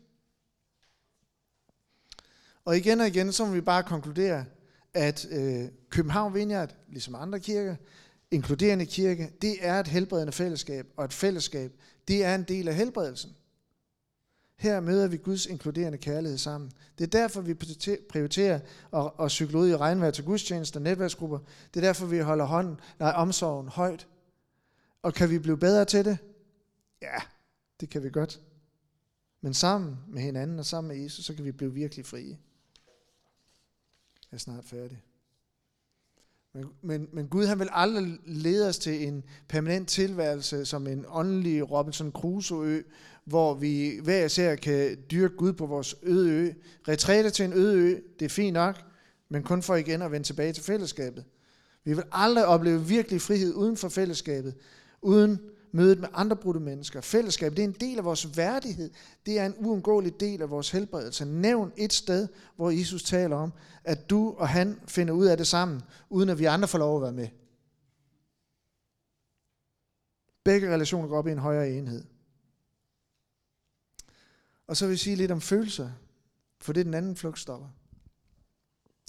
Og 2.65 2.77
igen 2.77 2.99
og 2.99 3.07
igen, 3.07 3.31
så 3.31 3.45
må 3.45 3.51
vi 3.51 3.61
bare 3.61 3.83
konkludere, 3.83 4.45
at 4.93 5.27
øh, 5.31 5.67
København 5.89 6.33
Vineyard, 6.33 6.75
ligesom 6.89 7.15
andre 7.15 7.39
kirker, 7.39 7.75
inkluderende 8.31 8.85
kirke, 8.85 9.31
det 9.41 9.55
er 9.61 9.79
et 9.79 9.87
helbredende 9.87 10.33
fællesskab, 10.33 10.87
og 10.97 11.05
et 11.05 11.13
fællesskab, 11.13 11.71
det 12.07 12.25
er 12.25 12.35
en 12.35 12.43
del 12.43 12.67
af 12.67 12.75
helbredelsen. 12.75 13.35
Her 14.55 14.79
møder 14.79 15.07
vi 15.07 15.17
Guds 15.17 15.45
inkluderende 15.45 15.97
kærlighed 15.97 16.37
sammen. 16.37 16.71
Det 16.97 17.03
er 17.03 17.19
derfor, 17.19 17.41
vi 17.41 17.53
prioriterer 18.09 18.59
at, 18.93 19.11
at 19.19 19.31
cykle 19.31 19.57
ud 19.57 19.69
i 19.69 19.77
regnvejr 19.77 20.11
til 20.11 20.23
gudstjenester 20.23 20.79
og 20.79 20.83
netværksgrupper. 20.83 21.39
Det 21.73 21.83
er 21.83 21.87
derfor, 21.87 22.05
vi 22.05 22.19
holder 22.19 22.45
hånden, 22.45 22.79
nej, 22.99 23.13
omsorgen 23.15 23.67
højt. 23.67 24.07
Og 25.01 25.13
kan 25.13 25.29
vi 25.29 25.39
blive 25.39 25.57
bedre 25.57 25.85
til 25.85 26.05
det? 26.05 26.17
Ja, 27.01 27.17
det 27.79 27.89
kan 27.89 28.03
vi 28.03 28.09
godt. 28.09 28.39
Men 29.41 29.53
sammen 29.53 29.97
med 30.07 30.21
hinanden 30.21 30.59
og 30.59 30.65
sammen 30.65 30.95
med 30.95 31.03
Jesus, 31.03 31.25
så 31.25 31.33
kan 31.33 31.45
vi 31.45 31.51
blive 31.51 31.73
virkelig 31.73 32.05
frie. 32.05 32.37
Jeg 34.31 34.37
er 34.37 34.39
snart 34.39 34.65
færdig. 34.65 35.03
Men, 36.53 36.65
men, 36.81 37.09
men 37.11 37.27
Gud 37.27 37.45
han 37.45 37.59
vil 37.59 37.69
aldrig 37.71 38.19
lede 38.25 38.69
os 38.69 38.77
til 38.77 39.07
en 39.07 39.23
permanent 39.47 39.89
tilværelse 39.89 40.65
som 40.65 40.87
en 40.87 41.05
åndelig 41.07 41.71
Robinson 41.71 42.11
Crusoe-ø, 42.11 42.81
hvor 43.25 43.53
vi 43.53 43.99
hver 44.03 44.25
især 44.25 44.55
kan 44.55 44.97
dyrke 45.11 45.35
Gud 45.35 45.53
på 45.53 45.65
vores 45.65 45.95
øde 46.03 46.29
ø. 46.29 46.51
Retræte 46.87 47.29
til 47.29 47.45
en 47.45 47.53
øde 47.53 47.77
ø, 47.77 47.99
det 48.19 48.25
er 48.25 48.29
fint 48.29 48.53
nok, 48.53 48.75
men 49.29 49.43
kun 49.43 49.63
for 49.63 49.75
igen 49.75 50.01
at 50.01 50.11
vende 50.11 50.27
tilbage 50.27 50.53
til 50.53 50.63
fællesskabet. 50.63 51.25
Vi 51.83 51.93
vil 51.93 52.03
aldrig 52.11 52.45
opleve 52.45 52.85
virkelig 52.85 53.21
frihed 53.21 53.53
uden 53.53 53.77
for 53.77 53.89
fællesskabet, 53.89 54.55
uden 55.01 55.39
mødet 55.71 55.99
med 55.99 56.09
andre 56.13 56.35
brudte 56.35 56.59
mennesker. 56.59 57.01
Fællesskab, 57.01 57.51
det 57.51 57.59
er 57.59 57.63
en 57.63 57.75
del 57.79 57.97
af 57.97 58.05
vores 58.05 58.37
værdighed. 58.37 58.91
Det 59.25 59.39
er 59.39 59.45
en 59.45 59.55
uundgåelig 59.57 60.19
del 60.19 60.41
af 60.41 60.49
vores 60.49 60.71
helbredelse. 60.71 61.25
Nævn 61.25 61.73
et 61.77 61.93
sted, 61.93 62.27
hvor 62.55 62.69
Jesus 62.69 63.03
taler 63.03 63.35
om, 63.35 63.53
at 63.83 64.09
du 64.09 64.35
og 64.37 64.49
han 64.49 64.79
finder 64.87 65.13
ud 65.13 65.25
af 65.25 65.37
det 65.37 65.47
sammen, 65.47 65.81
uden 66.09 66.29
at 66.29 66.39
vi 66.39 66.45
andre 66.45 66.67
får 66.67 66.79
lov 66.79 66.95
at 66.95 67.01
være 67.01 67.11
med. 67.11 67.27
Begge 70.43 70.73
relationer 70.73 71.07
går 71.07 71.17
op 71.17 71.27
i 71.27 71.31
en 71.31 71.37
højere 71.37 71.69
enhed. 71.69 72.03
Og 74.67 74.77
så 74.77 74.85
vil 74.85 74.91
jeg 74.91 74.99
sige 74.99 75.15
lidt 75.15 75.31
om 75.31 75.41
følelser, 75.41 75.91
for 76.59 76.73
det 76.73 76.79
er 76.79 76.83
den 76.83 76.93
anden 76.93 77.15
flugtstopper. 77.15 77.67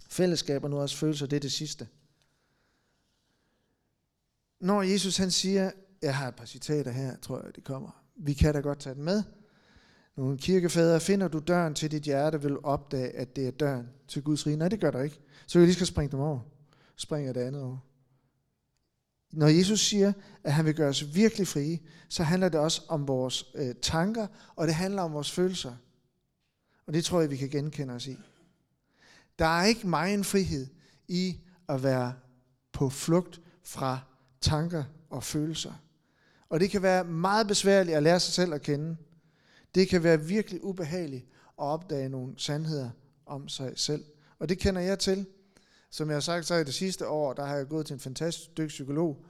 Fællesskab 0.08 0.64
og 0.64 0.70
nu 0.70 0.80
også 0.80 0.96
følelser, 0.96 1.26
det 1.26 1.36
er 1.36 1.40
det 1.40 1.52
sidste. 1.52 1.88
Når 4.60 4.82
Jesus 4.82 5.16
han 5.16 5.30
siger, 5.30 5.70
jeg 6.02 6.16
har 6.16 6.28
et 6.28 6.34
par 6.34 6.44
citater 6.44 6.90
her, 6.90 7.16
tror 7.16 7.42
jeg, 7.44 7.56
det 7.56 7.64
kommer. 7.64 8.02
Vi 8.16 8.32
kan 8.32 8.54
da 8.54 8.60
godt 8.60 8.78
tage 8.78 8.94
den 8.94 9.04
med. 9.04 9.22
Nogle 10.16 10.38
kirkefædre, 10.38 11.00
finder 11.00 11.28
du 11.28 11.38
døren 11.38 11.74
til 11.74 11.90
dit 11.90 12.02
hjerte, 12.02 12.42
vil 12.42 12.58
opdage, 12.64 13.16
at 13.16 13.36
det 13.36 13.46
er 13.46 13.50
døren 13.50 13.88
til 14.08 14.22
Guds 14.22 14.46
rige. 14.46 14.56
Nej, 14.56 14.68
det 14.68 14.80
gør 14.80 14.90
der 14.90 15.02
ikke. 15.02 15.20
Så 15.46 15.58
vi 15.58 15.64
lige 15.64 15.74
skal 15.74 15.86
springe 15.86 16.12
dem 16.12 16.20
over. 16.20 16.40
Springer 16.96 17.32
det 17.32 17.40
andet 17.40 17.62
over. 17.62 17.78
Når 19.32 19.46
Jesus 19.46 19.80
siger, 19.80 20.12
at 20.44 20.52
han 20.52 20.64
vil 20.64 20.74
gøre 20.74 20.88
os 20.88 21.14
virkelig 21.14 21.48
frie, 21.48 21.78
så 22.08 22.22
handler 22.22 22.48
det 22.48 22.60
også 22.60 22.82
om 22.88 23.08
vores 23.08 23.44
øh, 23.54 23.74
tanker, 23.82 24.26
og 24.56 24.66
det 24.66 24.74
handler 24.74 25.02
om 25.02 25.12
vores 25.12 25.30
følelser. 25.30 25.74
Og 26.86 26.92
det 26.94 27.04
tror 27.04 27.20
jeg, 27.20 27.30
vi 27.30 27.36
kan 27.36 27.48
genkende 27.48 27.94
os 27.94 28.06
i. 28.06 28.16
Der 29.38 29.46
er 29.46 29.64
ikke 29.64 29.88
meget 29.88 30.26
frihed 30.26 30.66
i 31.08 31.40
at 31.68 31.82
være 31.82 32.14
på 32.72 32.90
flugt 32.90 33.40
fra 33.64 34.00
tanker 34.40 34.84
og 35.10 35.24
følelser. 35.24 35.72
Og 36.52 36.60
det 36.60 36.70
kan 36.70 36.82
være 36.82 37.04
meget 37.04 37.48
besværligt 37.48 37.96
at 37.96 38.02
lære 38.02 38.20
sig 38.20 38.34
selv 38.34 38.54
at 38.54 38.62
kende. 38.62 38.96
Det 39.74 39.88
kan 39.88 40.02
være 40.02 40.20
virkelig 40.20 40.64
ubehageligt 40.64 41.24
at 41.46 41.64
opdage 41.64 42.08
nogle 42.08 42.34
sandheder 42.36 42.90
om 43.26 43.48
sig 43.48 43.72
selv. 43.76 44.04
Og 44.38 44.48
det 44.48 44.58
kender 44.58 44.80
jeg 44.80 44.98
til. 44.98 45.26
Som 45.90 46.08
jeg 46.08 46.16
har 46.16 46.20
sagt, 46.20 46.46
så 46.46 46.54
i 46.54 46.64
det 46.64 46.74
sidste 46.74 47.08
år, 47.08 47.32
der 47.32 47.44
har 47.44 47.56
jeg 47.56 47.68
gået 47.68 47.86
til 47.86 47.94
en 47.94 48.00
fantastisk 48.00 48.56
dygtig 48.56 48.68
psykolog, 48.68 49.24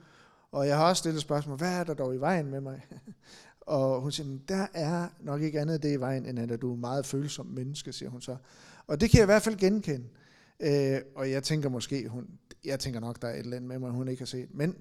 og 0.53 0.67
jeg 0.67 0.77
har 0.77 0.89
også 0.89 1.01
stillet 1.01 1.23
spørgsmål, 1.23 1.57
hvad 1.57 1.73
er 1.73 1.85
der 1.85 1.95
dog 1.95 2.15
i 2.15 2.19
vejen 2.19 2.51
med 2.51 2.61
mig? 2.61 2.87
og 3.61 4.01
hun 4.01 4.13
siger, 4.13 4.39
der 4.49 4.67
er 4.75 5.09
nok 5.21 5.43
ikke 5.43 5.61
andet 5.61 5.83
det 5.83 5.93
i 5.93 6.01
vejen, 6.01 6.27
end 6.27 6.53
at 6.53 6.63
du 6.63 6.73
er 6.73 6.77
meget 6.77 7.07
følsom 7.07 7.47
menneske, 7.47 7.93
siger 7.93 8.11
hun 8.11 8.21
så. 8.21 8.37
Og 8.87 9.01
det 9.01 9.11
kan 9.11 9.19
jeg 9.19 9.25
i 9.25 9.33
hvert 9.33 9.43
fald 9.43 9.57
genkende. 9.57 10.07
Øh, 10.61 11.01
og 11.15 11.31
jeg 11.31 11.43
tænker 11.43 11.69
måske, 11.69 12.09
hun, 12.09 12.29
jeg 12.65 12.81
tænker 12.81 13.01
nok, 13.01 13.23
der 13.23 13.29
er 13.29 13.35
et 13.35 13.39
eller 13.39 13.57
andet 13.57 13.69
med 13.69 13.79
mig, 13.79 13.91
hun 13.91 14.09
ikke 14.09 14.21
har 14.21 14.27
set. 14.27 14.49
Men 14.55 14.77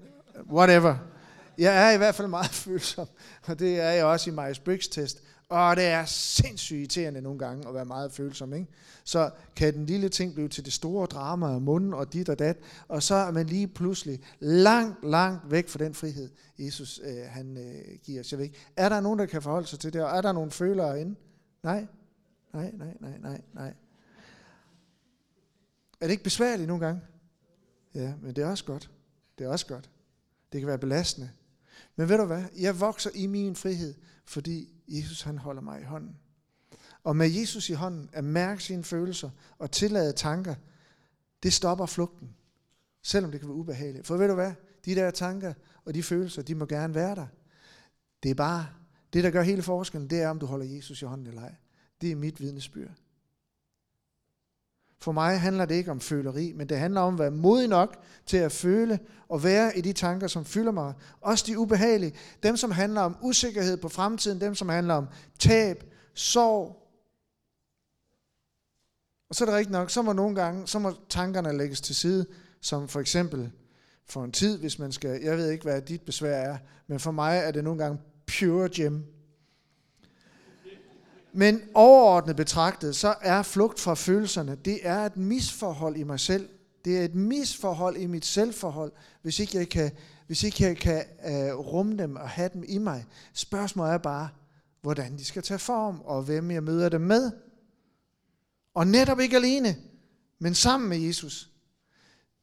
whatever. 0.52 1.21
Jeg 1.58 1.88
er 1.88 1.94
i 1.94 1.96
hvert 1.96 2.14
fald 2.14 2.28
meget 2.28 2.50
følsom, 2.64 3.08
og 3.46 3.58
det 3.58 3.80
er 3.80 3.90
jeg 3.90 4.04
også 4.04 4.30
i 4.30 4.34
Myers-Briggs 4.34 4.88
test. 4.90 5.22
Og 5.52 5.76
det 5.76 5.84
er 5.84 6.04
sindssygt 6.04 6.78
irriterende 6.78 7.20
nogle 7.20 7.38
gange 7.38 7.68
at 7.68 7.74
være 7.74 7.84
meget 7.84 8.12
følsom. 8.12 8.52
Ikke? 8.54 8.66
Så 9.04 9.30
kan 9.56 9.74
den 9.74 9.86
lille 9.86 10.08
ting 10.08 10.34
blive 10.34 10.48
til 10.48 10.64
det 10.64 10.72
store 10.72 11.06
drama 11.06 11.54
og 11.54 11.62
munden 11.62 11.94
og 11.94 12.12
dit 12.12 12.28
og 12.28 12.38
dat, 12.38 12.56
og 12.88 13.02
så 13.02 13.14
er 13.14 13.30
man 13.30 13.46
lige 13.46 13.68
pludselig 13.68 14.20
langt, 14.40 15.04
langt 15.04 15.50
væk 15.50 15.68
fra 15.68 15.78
den 15.78 15.94
frihed, 15.94 16.30
Jesus 16.58 17.00
øh, 17.04 17.24
han 17.28 17.56
øh, 17.56 17.98
giver 18.02 18.20
os. 18.20 18.32
Jeg 18.32 18.38
ved 18.38 18.44
ikke, 18.44 18.58
er 18.76 18.88
der 18.88 19.00
nogen, 19.00 19.18
der 19.18 19.26
kan 19.26 19.42
forholde 19.42 19.66
sig 19.66 19.78
til 19.78 19.92
det, 19.92 20.04
og 20.04 20.16
er 20.16 20.20
der 20.20 20.32
nogen 20.32 20.50
følere 20.50 21.00
inde? 21.00 21.14
Nej, 21.62 21.86
nej, 22.52 22.70
nej, 22.74 22.96
nej, 23.00 23.18
nej, 23.18 23.40
nej. 23.52 23.74
Er 26.00 26.06
det 26.06 26.10
ikke 26.10 26.24
besværligt 26.24 26.68
nogle 26.68 26.86
gange? 26.86 27.00
Ja, 27.94 28.14
men 28.22 28.36
det 28.36 28.44
er 28.44 28.48
også 28.48 28.64
godt. 28.64 28.90
Det 29.38 29.44
er 29.44 29.48
også 29.48 29.66
godt. 29.66 29.90
Det 30.52 30.60
kan 30.60 30.68
være 30.68 30.78
belastende. 30.78 31.30
Men 31.96 32.08
ved 32.08 32.18
du 32.18 32.24
hvad? 32.24 32.44
Jeg 32.58 32.80
vokser 32.80 33.10
i 33.14 33.26
min 33.26 33.56
frihed, 33.56 33.94
fordi 34.24 34.68
Jesus 34.88 35.22
han 35.22 35.38
holder 35.38 35.62
mig 35.62 35.80
i 35.80 35.84
hånden. 35.84 36.16
Og 37.04 37.16
med 37.16 37.30
Jesus 37.30 37.70
i 37.70 37.72
hånden, 37.72 38.10
at 38.12 38.24
mærke 38.24 38.62
sine 38.62 38.84
følelser 38.84 39.30
og 39.58 39.70
tillade 39.70 40.12
tanker, 40.12 40.54
det 41.42 41.52
stopper 41.52 41.86
flugten. 41.86 42.34
Selvom 43.02 43.30
det 43.30 43.40
kan 43.40 43.48
være 43.48 43.56
ubehageligt. 43.56 44.06
For 44.06 44.16
ved 44.16 44.28
du 44.28 44.34
hvad? 44.34 44.52
De 44.84 44.94
der 44.94 45.10
tanker 45.10 45.54
og 45.84 45.94
de 45.94 46.02
følelser, 46.02 46.42
de 46.42 46.54
må 46.54 46.66
gerne 46.66 46.94
være 46.94 47.14
der. 47.14 47.26
Det 48.22 48.30
er 48.30 48.34
bare, 48.34 48.66
det 49.12 49.24
der 49.24 49.30
gør 49.30 49.42
hele 49.42 49.62
forskellen, 49.62 50.10
det 50.10 50.22
er, 50.22 50.28
om 50.28 50.38
du 50.38 50.46
holder 50.46 50.66
Jesus 50.66 51.02
i 51.02 51.04
hånden 51.04 51.26
eller 51.26 51.42
ej. 51.42 51.54
Det 52.00 52.12
er 52.12 52.16
mit 52.16 52.40
vidnesbyrd. 52.40 53.01
For 55.02 55.12
mig 55.12 55.40
handler 55.40 55.64
det 55.64 55.74
ikke 55.74 55.90
om 55.90 56.00
føleri, 56.00 56.52
men 56.52 56.68
det 56.68 56.78
handler 56.78 57.00
om 57.00 57.14
at 57.14 57.20
være 57.20 57.30
modig 57.30 57.68
nok 57.68 58.02
til 58.26 58.36
at 58.36 58.52
føle 58.52 58.98
og 59.28 59.44
være 59.44 59.78
i 59.78 59.80
de 59.80 59.92
tanker, 59.92 60.26
som 60.26 60.44
fylder 60.44 60.72
mig. 60.72 60.94
Også 61.20 61.44
de 61.46 61.58
ubehagelige. 61.58 62.12
Dem, 62.42 62.56
som 62.56 62.70
handler 62.70 63.00
om 63.00 63.16
usikkerhed 63.22 63.76
på 63.76 63.88
fremtiden. 63.88 64.40
Dem, 64.40 64.54
som 64.54 64.68
handler 64.68 64.94
om 64.94 65.06
tab, 65.38 65.84
sorg. 66.14 66.78
Og 69.28 69.34
så 69.34 69.44
er 69.44 69.46
det 69.46 69.56
rigtigt 69.56 69.72
nok, 69.72 69.90
så 69.90 70.02
må 70.02 70.12
nogle 70.12 70.34
gange, 70.34 70.66
så 70.66 70.78
må 70.78 70.92
tankerne 71.08 71.56
lægges 71.58 71.80
til 71.80 71.94
side, 71.94 72.26
som 72.60 72.88
for 72.88 73.00
eksempel 73.00 73.52
for 74.08 74.24
en 74.24 74.32
tid, 74.32 74.58
hvis 74.58 74.78
man 74.78 74.92
skal, 74.92 75.20
jeg 75.22 75.36
ved 75.36 75.50
ikke, 75.50 75.64
hvad 75.64 75.82
dit 75.82 76.02
besvær 76.02 76.36
er, 76.36 76.58
men 76.86 77.00
for 77.00 77.10
mig 77.10 77.38
er 77.38 77.50
det 77.50 77.64
nogle 77.64 77.82
gange 77.82 77.98
pure 78.38 78.68
gem. 78.68 79.04
Men 81.32 81.62
overordnet 81.74 82.36
betragtet, 82.36 82.96
så 82.96 83.14
er 83.20 83.42
flugt 83.42 83.80
fra 83.80 83.94
følelserne, 83.94 84.54
det 84.64 84.78
er 84.82 85.06
et 85.06 85.16
misforhold 85.16 85.96
i 85.96 86.02
mig 86.02 86.20
selv. 86.20 86.48
Det 86.84 86.98
er 86.98 87.04
et 87.04 87.14
misforhold 87.14 87.96
i 87.96 88.06
mit 88.06 88.24
selvforhold, 88.24 88.92
hvis 89.22 89.38
ikke 89.38 89.58
jeg 89.58 89.68
kan, 89.68 89.90
hvis 90.26 90.42
ikke 90.42 90.64
jeg 90.64 90.76
kan 90.76 91.04
uh, 91.24 91.58
rumme 91.58 91.98
dem 91.98 92.16
og 92.16 92.28
have 92.28 92.50
dem 92.52 92.64
i 92.68 92.78
mig. 92.78 93.04
Spørgsmålet 93.34 93.92
er 93.92 93.98
bare, 93.98 94.28
hvordan 94.80 95.18
de 95.18 95.24
skal 95.24 95.42
tage 95.42 95.58
form, 95.58 96.00
og 96.04 96.22
hvem 96.22 96.50
jeg 96.50 96.62
møder 96.62 96.88
dem 96.88 97.00
med. 97.00 97.30
Og 98.74 98.86
netop 98.86 99.20
ikke 99.20 99.36
alene, 99.36 99.76
men 100.38 100.54
sammen 100.54 100.88
med 100.88 100.98
Jesus. 100.98 101.50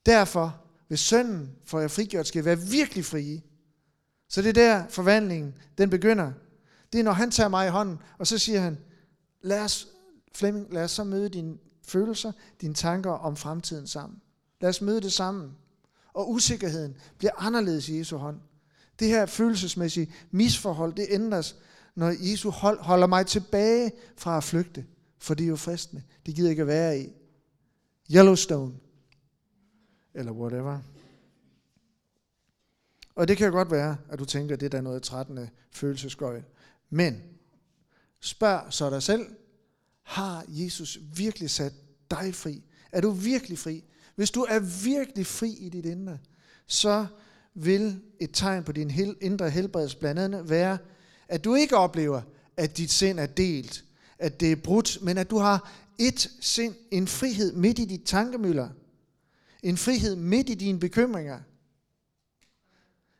Derfor, 0.05 0.61
hvis 0.87 0.99
sønnen 0.99 1.51
får 1.65 1.79
jeg 1.79 1.91
frigjort, 1.91 2.27
skal 2.27 2.39
jeg 2.39 2.45
være 2.45 2.59
virkelig 2.59 3.05
frie. 3.05 3.41
Så 4.29 4.41
det 4.41 4.49
er 4.49 4.53
der 4.53 4.87
forvandlingen, 4.87 5.53
den 5.77 5.89
begynder. 5.89 6.31
Det 6.93 6.99
er, 6.99 7.03
når 7.03 7.11
han 7.11 7.31
tager 7.31 7.49
mig 7.49 7.67
i 7.67 7.69
hånden, 7.69 7.99
og 8.17 8.27
så 8.27 8.37
siger 8.37 8.59
han, 8.59 8.77
lad 9.41 9.63
os, 9.63 9.87
Flemming, 10.35 10.73
lad 10.73 10.83
os 10.83 10.91
så 10.91 11.03
møde 11.03 11.29
dine 11.29 11.57
følelser, 11.83 12.31
dine 12.61 12.73
tanker 12.73 13.11
om 13.11 13.35
fremtiden 13.35 13.87
sammen. 13.87 14.21
Lad 14.61 14.69
os 14.69 14.81
møde 14.81 15.01
det 15.01 15.13
sammen. 15.13 15.51
Og 16.13 16.31
usikkerheden 16.31 16.95
bliver 17.17 17.31
anderledes 17.37 17.89
i 17.89 17.97
Jesu 17.97 18.17
hånd. 18.17 18.39
Det 18.99 19.07
her 19.07 19.25
følelsesmæssige 19.25 20.13
misforhold, 20.31 20.93
det 20.93 21.07
ændres, 21.09 21.55
når 21.95 22.13
Jesu 22.19 22.49
hold, 22.49 22.79
holder 22.79 23.07
mig 23.07 23.27
tilbage 23.27 23.91
fra 24.17 24.37
at 24.37 24.43
flygte. 24.43 24.85
For 25.17 25.33
det 25.33 25.43
er 25.43 25.47
jo 25.47 25.55
fristende. 25.55 26.03
Det 26.25 26.35
gider 26.35 26.49
ikke 26.49 26.61
at 26.61 26.67
være 26.67 26.99
i. 26.99 27.13
Yellowstone. 28.11 28.73
Eller 30.13 30.31
whatever. 30.31 30.79
Og 33.15 33.27
det 33.27 33.37
kan 33.37 33.51
godt 33.51 33.71
være, 33.71 33.97
at 34.09 34.19
du 34.19 34.25
tænker, 34.25 34.55
at 34.55 34.61
det 34.61 34.73
er 34.73 34.81
noget 34.81 35.03
trættende 35.03 35.49
følelsesgøj. 35.71 36.41
Men 36.89 37.21
spørg 38.19 38.73
så 38.73 38.89
dig 38.89 39.03
selv, 39.03 39.27
har 40.03 40.45
Jesus 40.47 40.99
virkelig 41.15 41.49
sat 41.49 41.73
dig 42.11 42.35
fri? 42.35 42.63
Er 42.91 43.01
du 43.01 43.11
virkelig 43.11 43.59
fri? 43.59 43.83
Hvis 44.15 44.31
du 44.31 44.41
er 44.49 44.59
virkelig 44.83 45.25
fri 45.25 45.49
i 45.49 45.69
dit 45.69 45.85
indre, 45.85 46.17
så 46.67 47.07
vil 47.53 48.01
et 48.19 48.29
tegn 48.33 48.63
på 48.63 48.71
din 48.71 49.17
indre 49.21 49.49
helbredelse 49.49 49.97
blandt 49.97 50.21
andet 50.21 50.49
være, 50.49 50.77
at 51.27 51.43
du 51.43 51.55
ikke 51.55 51.77
oplever, 51.77 52.21
at 52.57 52.77
dit 52.77 52.91
sind 52.91 53.19
er 53.19 53.25
delt, 53.25 53.85
at 54.19 54.39
det 54.39 54.51
er 54.51 54.55
brudt, 54.55 54.97
men 55.01 55.17
at 55.17 55.29
du 55.29 55.37
har 55.37 55.71
et 55.97 56.31
sind, 56.39 56.75
en 56.91 57.07
frihed 57.07 57.53
midt 57.53 57.79
i 57.79 57.85
dit 57.85 58.03
tankemøller, 58.05 58.69
en 59.63 59.77
frihed 59.77 60.15
midt 60.15 60.49
i 60.49 60.53
dine 60.53 60.79
bekymringer, 60.79 61.39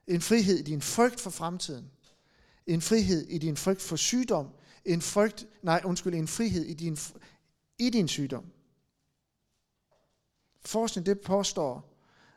en 0.08 0.22
frihed 0.22 0.58
i 0.58 0.64
din 0.64 0.82
frygt 0.82 1.20
for 1.20 1.30
fremtiden, 1.30 1.86
en 2.70 2.82
frihed 2.82 3.28
i 3.28 3.38
din 3.38 3.58
frygt 3.58 3.82
for 3.82 3.96
sygdom, 3.96 4.48
en 4.86 5.02
frygt, 5.02 5.48
nej, 5.64 5.82
undskyld, 5.86 6.14
en 6.14 6.28
frihed 6.28 6.66
i 6.66 6.74
din, 6.74 6.98
i 7.80 7.90
din 7.90 8.08
sygdom. 8.08 8.46
Forskning 10.66 11.06
det 11.06 11.22
påstår, 11.22 11.86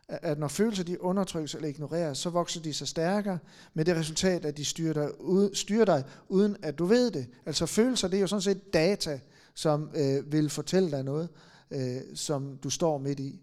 at 0.09 0.38
når 0.38 0.49
følelser 0.49 0.85
de 0.85 1.03
undertrykkes 1.03 1.55
eller 1.55 1.68
ignoreres, 1.68 2.18
så 2.18 2.31
vokser 2.31 2.61
de 2.61 2.75
sig 2.75 2.88
stærkere 2.88 3.38
med 3.75 3.85
det 3.85 3.97
resultat, 3.97 4.45
at 4.45 4.57
de 4.57 4.64
styrer 4.64 4.92
dig, 4.92 5.21
ud, 5.21 5.55
styrer 5.55 5.85
dig 5.85 6.05
uden 6.29 6.57
at 6.62 6.79
du 6.79 6.85
ved 6.85 7.11
det. 7.11 7.27
Altså 7.47 7.66
følelser, 7.66 8.09
det 8.09 8.16
er 8.16 8.21
jo 8.21 8.27
sådan 8.27 8.42
set 8.42 8.73
data, 8.73 9.21
som 9.55 9.90
øh, 9.95 10.33
vil 10.33 10.51
fortælle 10.51 10.90
dig 10.90 11.05
noget, 11.05 11.29
øh, 11.71 12.01
som 12.14 12.57
du 12.57 12.71
står 12.71 12.99
midt 12.99 13.21
i. 13.21 13.40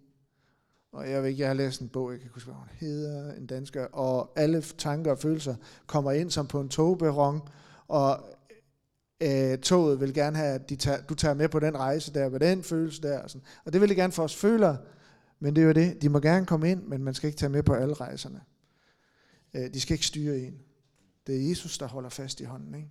Og 0.91 1.10
jeg 1.10 1.21
ved 1.21 1.30
ikke, 1.30 1.41
jeg 1.41 1.49
har 1.49 1.54
læst 1.54 1.82
en 1.82 1.89
bog, 1.89 2.12
jeg 2.12 2.19
kan 2.19 2.30
huske, 2.34 2.47
hvad 2.47 2.56
hun 2.56 2.67
hedder, 2.80 3.34
en 3.34 3.45
dansker, 3.45 3.86
og 3.86 4.32
alle 4.36 4.62
tanker 4.62 5.12
og 5.12 5.19
følelser 5.19 5.56
kommer 5.88 6.12
ind 6.12 6.32
som 6.32 6.47
på 6.47 6.62
en 6.62 6.69
togberon, 6.69 7.41
og 7.88 8.19
øh, 9.21 9.58
toget 9.58 9.99
vil 9.99 10.13
gerne 10.13 10.38
have, 10.38 10.54
at 10.54 10.69
de 10.69 10.75
tager, 10.75 11.02
du 11.02 11.15
tager 11.15 11.34
med 11.34 11.49
på 11.49 11.60
den 11.60 11.78
rejse 11.78 12.13
der, 12.13 12.30
med 12.30 12.39
den 12.39 12.63
følelse 12.63 13.02
der. 13.02 13.19
Og, 13.19 13.30
sådan. 13.30 13.47
og 13.65 13.73
det 13.73 13.82
vil 13.82 13.89
de 13.89 13.95
gerne 13.95 14.13
for 14.13 14.23
os 14.23 14.36
føler, 14.36 14.78
men 15.39 15.56
det 15.56 15.62
er 15.62 15.65
jo 15.65 15.73
det. 15.73 16.02
De 16.02 16.10
må 16.10 16.19
gerne 16.19 16.45
komme 16.45 16.71
ind, 16.71 16.84
men 16.84 17.04
man 17.04 17.13
skal 17.13 17.28
ikke 17.28 17.39
tage 17.39 17.49
med 17.49 17.63
på 17.63 17.73
alle 17.73 17.93
rejserne. 17.93 18.41
Øh, 19.54 19.73
de 19.73 19.82
skal 19.82 19.93
ikke 19.93 20.06
styre 20.06 20.38
en. 20.38 20.60
Det 21.28 21.36
er 21.36 21.49
Jesus, 21.49 21.78
der 21.78 21.88
holder 21.88 22.10
fast 22.10 22.41
i 22.41 22.43
hånden. 22.43 22.75
Ikke? 22.75 22.89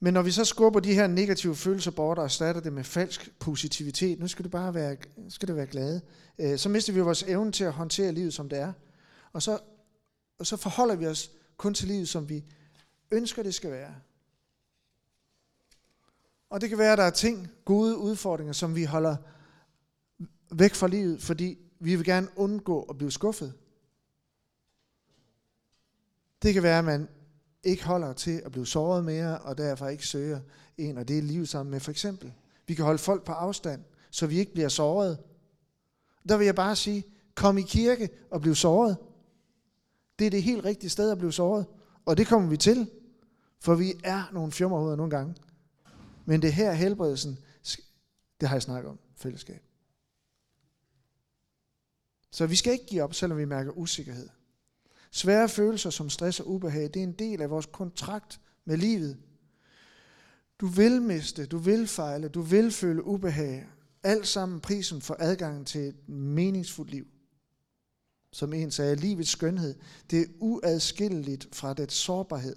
Men 0.00 0.14
når 0.14 0.22
vi 0.22 0.30
så 0.30 0.44
skubber 0.44 0.80
de 0.80 0.94
her 0.94 1.06
negative 1.06 1.56
følelser 1.56 1.90
bort 1.90 2.18
og 2.18 2.24
erstatter 2.24 2.60
det 2.60 2.72
med 2.72 2.84
falsk 2.84 3.32
positivitet, 3.38 4.18
nu 4.18 4.28
skal 4.28 4.42
det 4.42 4.50
bare 4.50 4.74
være, 4.74 4.96
skal 5.28 5.48
det 5.48 5.56
være 5.56 5.66
glade, 5.66 6.00
øh, 6.38 6.58
så 6.58 6.68
mister 6.68 6.92
vi 6.92 7.00
vores 7.00 7.22
evne 7.22 7.52
til 7.52 7.64
at 7.64 7.72
håndtere 7.72 8.12
livet, 8.12 8.34
som 8.34 8.48
det 8.48 8.58
er. 8.58 8.72
Og 9.32 9.42
så, 9.42 9.58
og 10.38 10.46
så 10.46 10.56
forholder 10.56 10.96
vi 10.96 11.06
os 11.06 11.30
kun 11.56 11.74
til 11.74 11.88
livet, 11.88 12.08
som 12.08 12.28
vi 12.28 12.44
ønsker, 13.10 13.42
det 13.42 13.54
skal 13.54 13.70
være. 13.70 13.94
Og 16.50 16.60
det 16.60 16.68
kan 16.68 16.78
være, 16.78 16.92
at 16.92 16.98
der 16.98 17.04
er 17.04 17.10
ting, 17.10 17.48
gode 17.64 17.96
udfordringer, 17.96 18.52
som 18.52 18.74
vi 18.74 18.84
holder 18.84 19.16
væk 20.52 20.74
fra 20.74 20.88
livet, 20.88 21.22
fordi 21.22 21.58
vi 21.80 21.96
vil 21.96 22.04
gerne 22.04 22.28
undgå 22.36 22.82
at 22.82 22.98
blive 22.98 23.10
skuffet. 23.10 23.54
Det 26.42 26.54
kan 26.54 26.62
være, 26.62 26.78
at 26.78 26.84
man 26.84 27.08
ikke 27.64 27.84
holder 27.84 28.12
til 28.12 28.42
at 28.44 28.52
blive 28.52 28.66
såret 28.66 29.04
mere, 29.04 29.38
og 29.38 29.58
derfor 29.58 29.88
ikke 29.88 30.06
søger 30.06 30.40
en 30.78 30.98
og 30.98 31.08
det 31.08 31.18
er 31.18 31.22
liv 31.22 31.46
sammen 31.46 31.70
med 31.70 31.80
for 31.80 31.90
eksempel. 31.90 32.32
Vi 32.66 32.74
kan 32.74 32.84
holde 32.84 32.98
folk 32.98 33.24
på 33.24 33.32
afstand, 33.32 33.84
så 34.10 34.26
vi 34.26 34.38
ikke 34.38 34.52
bliver 34.52 34.68
såret. 34.68 35.18
Der 36.28 36.36
vil 36.36 36.44
jeg 36.44 36.54
bare 36.54 36.76
sige, 36.76 37.04
kom 37.34 37.58
i 37.58 37.62
kirke 37.62 38.08
og 38.30 38.40
bliv 38.40 38.54
såret. 38.54 38.96
Det 40.18 40.26
er 40.26 40.30
det 40.30 40.42
helt 40.42 40.64
rigtige 40.64 40.90
sted 40.90 41.10
at 41.10 41.18
blive 41.18 41.32
såret. 41.32 41.66
Og 42.04 42.16
det 42.16 42.26
kommer 42.26 42.48
vi 42.48 42.56
til, 42.56 42.90
for 43.60 43.74
vi 43.74 43.94
er 44.04 44.30
nogle 44.32 44.52
fjummerhoveder 44.52 44.96
nogle 44.96 45.10
gange. 45.10 45.34
Men 46.24 46.42
det 46.42 46.52
her 46.52 46.72
helbredelsen, 46.72 47.38
det 48.40 48.48
har 48.48 48.56
jeg 48.56 48.62
snakket 48.62 48.90
om, 48.90 48.98
fællesskab. 49.16 49.62
Så 52.30 52.46
vi 52.46 52.56
skal 52.56 52.72
ikke 52.72 52.86
give 52.86 53.02
op, 53.02 53.14
selvom 53.14 53.38
vi 53.38 53.44
mærker 53.44 53.70
usikkerhed. 53.70 54.28
Svære 55.10 55.48
følelser 55.48 55.90
som 55.90 56.10
stress 56.10 56.40
og 56.40 56.48
ubehag, 56.48 56.82
det 56.82 56.96
er 56.96 57.02
en 57.02 57.12
del 57.12 57.42
af 57.42 57.50
vores 57.50 57.66
kontrakt 57.66 58.40
med 58.64 58.76
livet. 58.76 59.18
Du 60.60 60.66
vil 60.66 61.02
miste, 61.02 61.46
du 61.46 61.58
vil 61.58 61.86
fejle, 61.86 62.28
du 62.28 62.42
vil 62.42 62.72
føle 62.72 63.04
ubehag. 63.04 63.66
Alt 64.02 64.26
sammen 64.26 64.60
prisen 64.60 65.02
for 65.02 65.16
adgangen 65.18 65.64
til 65.64 65.80
et 65.80 66.08
meningsfuldt 66.08 66.90
liv. 66.90 67.06
Som 68.32 68.52
en 68.52 68.70
sagde, 68.70 68.96
livets 68.96 69.30
skønhed, 69.30 69.74
det 70.10 70.20
er 70.20 70.26
uadskilleligt 70.38 71.54
fra 71.54 71.74
dets 71.74 71.94
sårbarhed. 71.94 72.56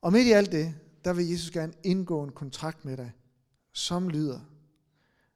Og 0.00 0.12
midt 0.12 0.26
i 0.26 0.32
alt 0.32 0.52
det, 0.52 0.74
der 1.04 1.12
vil 1.12 1.30
Jesus 1.30 1.50
gerne 1.50 1.72
indgå 1.82 2.22
en 2.22 2.32
kontrakt 2.32 2.84
med 2.84 2.96
dig, 2.96 3.12
som 3.72 4.08
lyder, 4.08 4.40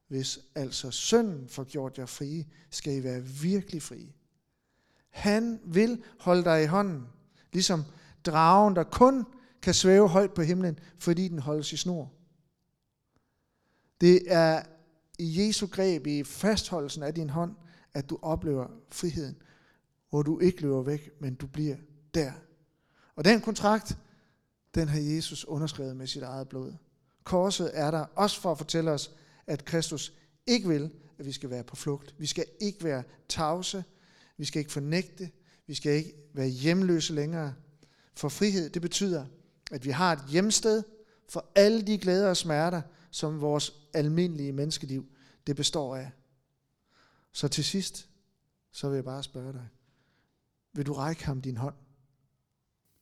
hvis 0.07 0.39
altså 0.55 0.91
sønnen 0.91 1.49
får 1.49 1.63
gjort 1.63 1.97
jer 1.97 2.05
frie, 2.05 2.45
skal 2.69 2.95
I 2.95 3.03
være 3.03 3.23
virkelig 3.23 3.81
frie. 3.81 4.13
Han 5.09 5.59
vil 5.65 6.03
holde 6.19 6.43
dig 6.43 6.63
i 6.63 6.65
hånden. 6.65 7.07
Ligesom 7.53 7.83
dragen, 8.25 8.75
der 8.75 8.83
kun 8.83 9.25
kan 9.61 9.73
svæve 9.73 10.09
højt 10.09 10.33
på 10.33 10.41
himlen, 10.41 10.79
fordi 10.99 11.27
den 11.27 11.39
holdes 11.39 11.73
i 11.73 11.77
snor. 11.77 12.11
Det 14.01 14.21
er 14.27 14.63
i 15.19 15.47
Jesu 15.47 15.67
greb, 15.67 16.07
i 16.07 16.23
fastholdelsen 16.23 17.03
af 17.03 17.13
din 17.13 17.29
hånd, 17.29 17.55
at 17.93 18.09
du 18.09 18.19
oplever 18.21 18.67
friheden, 18.91 19.35
hvor 20.09 20.21
du 20.21 20.39
ikke 20.39 20.61
løber 20.61 20.81
væk, 20.81 21.09
men 21.19 21.35
du 21.35 21.47
bliver 21.47 21.75
der. 22.13 22.31
Og 23.15 23.25
den 23.25 23.41
kontrakt, 23.41 23.97
den 24.75 24.87
har 24.87 24.99
Jesus 24.99 25.45
underskrevet 25.45 25.97
med 25.97 26.07
sit 26.07 26.23
eget 26.23 26.49
blod. 26.49 26.73
Korset 27.23 27.71
er 27.73 27.91
der 27.91 28.05
også 28.15 28.41
for 28.41 28.51
at 28.51 28.57
fortælle 28.57 28.91
os, 28.91 29.11
at 29.47 29.65
Kristus 29.65 30.13
ikke 30.47 30.67
vil, 30.67 30.91
at 31.17 31.25
vi 31.25 31.31
skal 31.31 31.49
være 31.49 31.63
på 31.63 31.75
flugt. 31.75 32.15
Vi 32.17 32.25
skal 32.25 32.45
ikke 32.59 32.83
være 32.83 33.03
tavse. 33.29 33.83
Vi 34.39 34.45
skal 34.45 34.59
ikke 34.59 34.71
fornægte. 34.71 35.31
Vi 35.67 35.73
skal 35.73 35.91
ikke 35.91 36.13
være 36.33 36.47
hjemløse 36.47 37.13
længere. 37.13 37.53
For 38.15 38.29
frihed, 38.29 38.69
det 38.69 38.81
betyder, 38.81 39.25
at 39.71 39.85
vi 39.85 39.89
har 39.89 40.13
et 40.13 40.19
hjemsted 40.29 40.83
for 41.29 41.51
alle 41.55 41.81
de 41.81 41.97
glæder 41.97 42.29
og 42.29 42.37
smerter, 42.37 42.81
som 43.11 43.41
vores 43.41 43.73
almindelige 43.93 44.51
menneskeliv 44.51 45.05
det 45.47 45.55
består 45.55 45.95
af. 45.95 46.11
Så 47.33 47.47
til 47.47 47.63
sidst, 47.63 48.09
så 48.71 48.89
vil 48.89 48.95
jeg 48.95 49.03
bare 49.03 49.23
spørge 49.23 49.53
dig, 49.53 49.67
vil 50.73 50.85
du 50.85 50.93
række 50.93 51.25
ham 51.25 51.41
din 51.41 51.57
hånd? 51.57 51.75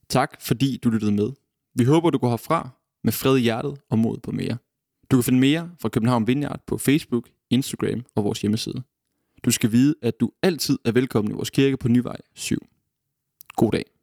Tak 0.10 0.42
fordi 0.42 0.78
du 0.78 0.90
lyttede 0.90 1.12
med. 1.12 1.32
Vi 1.74 1.84
håber, 1.84 2.10
du 2.10 2.18
går 2.18 2.30
herfra 2.30 2.70
med 3.04 3.14
fred 3.14 3.38
i 3.38 3.42
hjertet 3.42 3.82
og 3.90 4.00
mod 4.00 4.18
på 4.18 4.32
mere. 4.32 4.58
Du 5.12 5.18
kan 5.18 5.24
finde 5.24 5.40
mere 5.40 5.72
fra 5.80 5.90
København 5.90 6.28
Vineyard 6.28 6.64
på 6.68 6.78
Facebook, 6.78 7.30
Instagram 7.50 8.06
og 8.16 8.24
vores 8.24 8.42
hjemmeside. 8.42 8.84
Du 9.46 9.52
skal 9.52 9.72
vide, 9.72 9.96
at 10.02 10.20
du 10.20 10.32
altid 10.44 10.80
er 10.86 10.92
velkommen 10.92 11.32
i 11.32 11.36
vores 11.36 11.50
kirke 11.50 11.78
på 11.78 11.88
Nyvej 11.88 12.18
7. 12.36 12.58
God 13.56 13.72
dag. 13.72 13.97